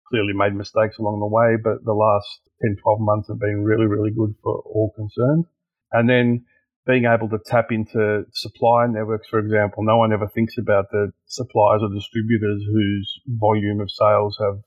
clearly 0.10 0.34
made 0.34 0.56
mistakes 0.56 0.98
along 0.98 1.20
the 1.20 1.28
way, 1.28 1.58
but 1.62 1.86
the 1.86 1.94
last 1.94 2.42
10, 2.64 2.78
12 2.82 3.00
months 3.02 3.28
have 3.28 3.40
been 3.40 3.64
really, 3.64 3.86
really 3.86 4.12
good 4.12 4.34
for 4.42 4.64
all 4.66 4.92
concerned. 4.96 5.46
And 5.92 6.10
then 6.10 6.46
being 6.88 7.06
able 7.06 7.30
to 7.30 7.38
tap 7.46 7.68
into 7.70 8.24
supply 8.34 8.88
networks, 8.88 9.28
for 9.30 9.40
example, 9.40 9.84
no 9.84 9.98
one 9.98 10.12
ever 10.12 10.28
thinks 10.28 10.58
about 10.58 10.86
the 10.92 11.12
suppliers 11.28 11.82
or 11.84 11.94
distributors 11.94 12.64
whose 12.66 13.22
volume 13.28 13.80
of 13.82 13.92
sales 13.92 14.38
have 14.42 14.58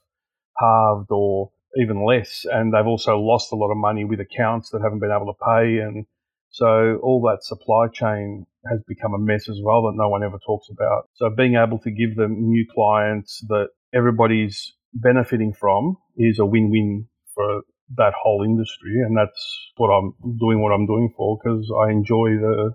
halved 0.59 1.11
or 1.11 1.51
even 1.77 2.05
less. 2.05 2.45
And 2.51 2.73
they've 2.73 2.87
also 2.87 3.19
lost 3.19 3.53
a 3.53 3.57
lot 3.57 3.71
of 3.71 3.77
money 3.77 4.05
with 4.05 4.21
accounts 4.21 4.71
that 4.71 4.83
haven't 4.83 5.01
been 5.01 5.15
able 5.15 5.33
to 5.33 5.39
pay. 5.45 5.79
And 5.79 6.07
so 6.51 6.99
all 7.03 7.21
that 7.23 7.45
supply 7.45 7.89
chain 7.93 8.47
has 8.71 8.81
become 8.87 9.15
a 9.15 9.19
mess 9.19 9.49
as 9.49 9.59
well 9.63 9.83
that 9.83 9.97
no 9.97 10.09
one 10.09 10.23
ever 10.23 10.39
talks 10.47 10.69
about. 10.71 11.09
So 11.15 11.31
being 11.31 11.57
able 11.57 11.79
to 11.81 11.91
give 11.91 12.17
them 12.17 12.49
new 12.49 12.67
clients 12.73 13.45
that 13.49 13.69
everybody's 13.93 14.73
benefiting 14.95 15.53
from 15.53 15.97
is 16.17 16.39
a 16.39 16.47
win-win 16.47 17.07
for 17.35 17.63
that 17.97 18.15
whole 18.21 18.43
industry. 18.45 19.03
And 19.05 19.17
that's 19.17 19.73
what 19.77 19.89
I'm 19.89 20.15
doing, 20.39 20.63
what 20.63 20.73
I'm 20.73 20.87
doing 20.87 21.13
for, 21.17 21.39
because 21.43 21.71
I 21.87 21.91
enjoy 21.91 22.39
the, 22.41 22.71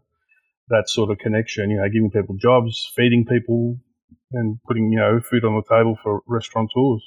that 0.68 0.90
sort 0.90 1.10
of 1.10 1.18
connection, 1.18 1.72
you 1.72 1.78
know, 1.78 1.90
giving 1.90 2.12
people 2.12 2.36
jobs, 2.40 2.92
feeding 2.96 3.26
people 3.26 3.78
and 4.34 4.60
putting, 4.68 4.92
you 4.92 5.00
know, 5.00 5.20
food 5.20 5.44
on 5.46 5.56
the 5.56 5.64
table 5.64 5.98
for 6.04 6.22
restaurateurs. 6.28 7.04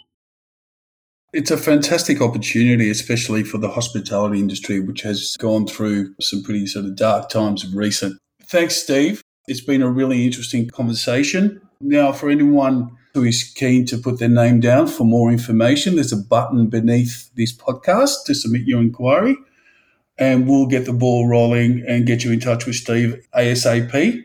It's 1.32 1.50
a 1.50 1.56
fantastic 1.56 2.20
opportunity, 2.20 2.90
especially 2.90 3.42
for 3.42 3.56
the 3.56 3.70
hospitality 3.70 4.38
industry, 4.38 4.80
which 4.80 5.00
has 5.00 5.34
gone 5.38 5.66
through 5.66 6.14
some 6.20 6.42
pretty 6.42 6.66
sort 6.66 6.84
of 6.84 6.94
dark 6.94 7.30
times 7.30 7.64
of 7.64 7.74
recent. 7.74 8.18
Thanks, 8.44 8.76
Steve. 8.76 9.22
It's 9.48 9.62
been 9.62 9.80
a 9.80 9.90
really 9.90 10.26
interesting 10.26 10.68
conversation. 10.68 11.60
Now, 11.80 12.12
for 12.12 12.28
anyone 12.28 12.94
who 13.14 13.24
is 13.24 13.44
keen 13.44 13.86
to 13.86 13.96
put 13.96 14.18
their 14.18 14.28
name 14.28 14.60
down 14.60 14.88
for 14.88 15.04
more 15.04 15.32
information, 15.32 15.94
there's 15.94 16.12
a 16.12 16.18
button 16.18 16.68
beneath 16.68 17.30
this 17.34 17.56
podcast 17.56 18.24
to 18.26 18.34
submit 18.34 18.66
your 18.66 18.80
inquiry, 18.80 19.34
and 20.18 20.46
we'll 20.46 20.66
get 20.66 20.84
the 20.84 20.92
ball 20.92 21.26
rolling 21.26 21.82
and 21.88 22.06
get 22.06 22.24
you 22.24 22.32
in 22.32 22.40
touch 22.40 22.66
with 22.66 22.76
Steve 22.76 23.26
ASAP. 23.34 24.22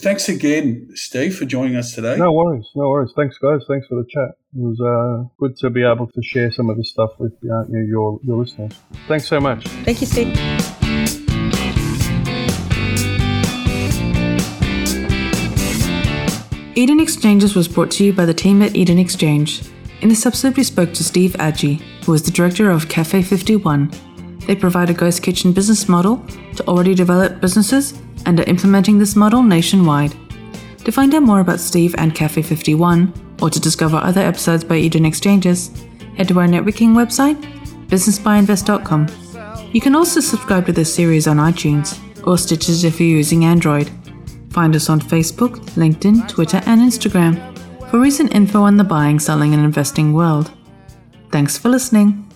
Thanks 0.00 0.28
again, 0.28 0.90
Steve, 0.94 1.36
for 1.36 1.44
joining 1.44 1.74
us 1.74 1.92
today. 1.92 2.16
No 2.16 2.30
worries, 2.30 2.70
no 2.76 2.88
worries. 2.88 3.10
Thanks, 3.16 3.36
guys. 3.38 3.62
Thanks 3.66 3.88
for 3.88 3.96
the 3.96 4.06
chat. 4.08 4.28
It 4.54 4.60
was 4.60 4.80
uh, 4.80 5.28
good 5.40 5.56
to 5.56 5.70
be 5.70 5.82
able 5.82 6.06
to 6.06 6.22
share 6.22 6.52
some 6.52 6.70
of 6.70 6.76
this 6.76 6.90
stuff 6.90 7.10
with 7.18 7.32
uh, 7.42 7.64
your 7.68 8.20
your 8.22 8.36
listeners. 8.36 8.72
Thanks 9.08 9.26
so 9.26 9.40
much. 9.40 9.66
Thank 9.66 10.00
you, 10.00 10.06
Steve. 10.06 10.36
Eden 16.76 17.00
Exchanges 17.00 17.56
was 17.56 17.66
brought 17.66 17.90
to 17.90 18.04
you 18.04 18.12
by 18.12 18.24
the 18.24 18.32
team 18.32 18.62
at 18.62 18.76
Eden 18.76 19.00
Exchange. 19.00 19.62
In 20.00 20.08
this 20.08 20.24
episode, 20.24 20.56
we 20.56 20.62
spoke 20.62 20.94
to 20.94 21.02
Steve 21.02 21.32
Adji, 21.40 21.80
who 22.04 22.14
is 22.14 22.22
the 22.22 22.30
director 22.30 22.70
of 22.70 22.88
Cafe 22.88 23.20
51. 23.22 23.90
They 24.48 24.56
provide 24.56 24.88
a 24.88 24.94
ghost 24.94 25.22
kitchen 25.22 25.52
business 25.52 25.90
model 25.90 26.24
to 26.56 26.66
already 26.66 26.94
developed 26.94 27.42
businesses 27.42 27.92
and 28.24 28.40
are 28.40 28.44
implementing 28.44 28.98
this 28.98 29.14
model 29.14 29.42
nationwide. 29.42 30.14
To 30.86 30.90
find 30.90 31.14
out 31.14 31.22
more 31.22 31.40
about 31.40 31.60
Steve 31.60 31.94
and 31.98 32.14
Cafe 32.14 32.40
51, 32.40 33.36
or 33.42 33.50
to 33.50 33.60
discover 33.60 33.98
other 33.98 34.22
episodes 34.22 34.64
by 34.64 34.76
Eden 34.76 35.04
Exchanges, 35.04 35.70
head 36.16 36.28
to 36.28 36.40
our 36.40 36.46
networking 36.46 36.94
website, 36.94 37.36
businessbyinvest.com. 37.88 39.06
You 39.74 39.82
can 39.82 39.94
also 39.94 40.18
subscribe 40.20 40.64
to 40.64 40.72
this 40.72 40.94
series 40.94 41.28
on 41.28 41.36
iTunes 41.36 41.98
or 42.26 42.38
Stitcher 42.38 42.86
if 42.86 42.98
you're 42.98 43.18
using 43.18 43.44
Android. 43.44 43.90
Find 44.48 44.74
us 44.74 44.88
on 44.88 44.98
Facebook, 44.98 45.60
LinkedIn, 45.76 46.26
Twitter, 46.26 46.62
and 46.64 46.80
Instagram 46.80 47.36
for 47.90 48.00
recent 48.00 48.34
info 48.34 48.62
on 48.62 48.78
the 48.78 48.84
buying, 48.84 49.18
selling, 49.18 49.52
and 49.52 49.62
investing 49.62 50.14
world. 50.14 50.50
Thanks 51.30 51.58
for 51.58 51.68
listening. 51.68 52.27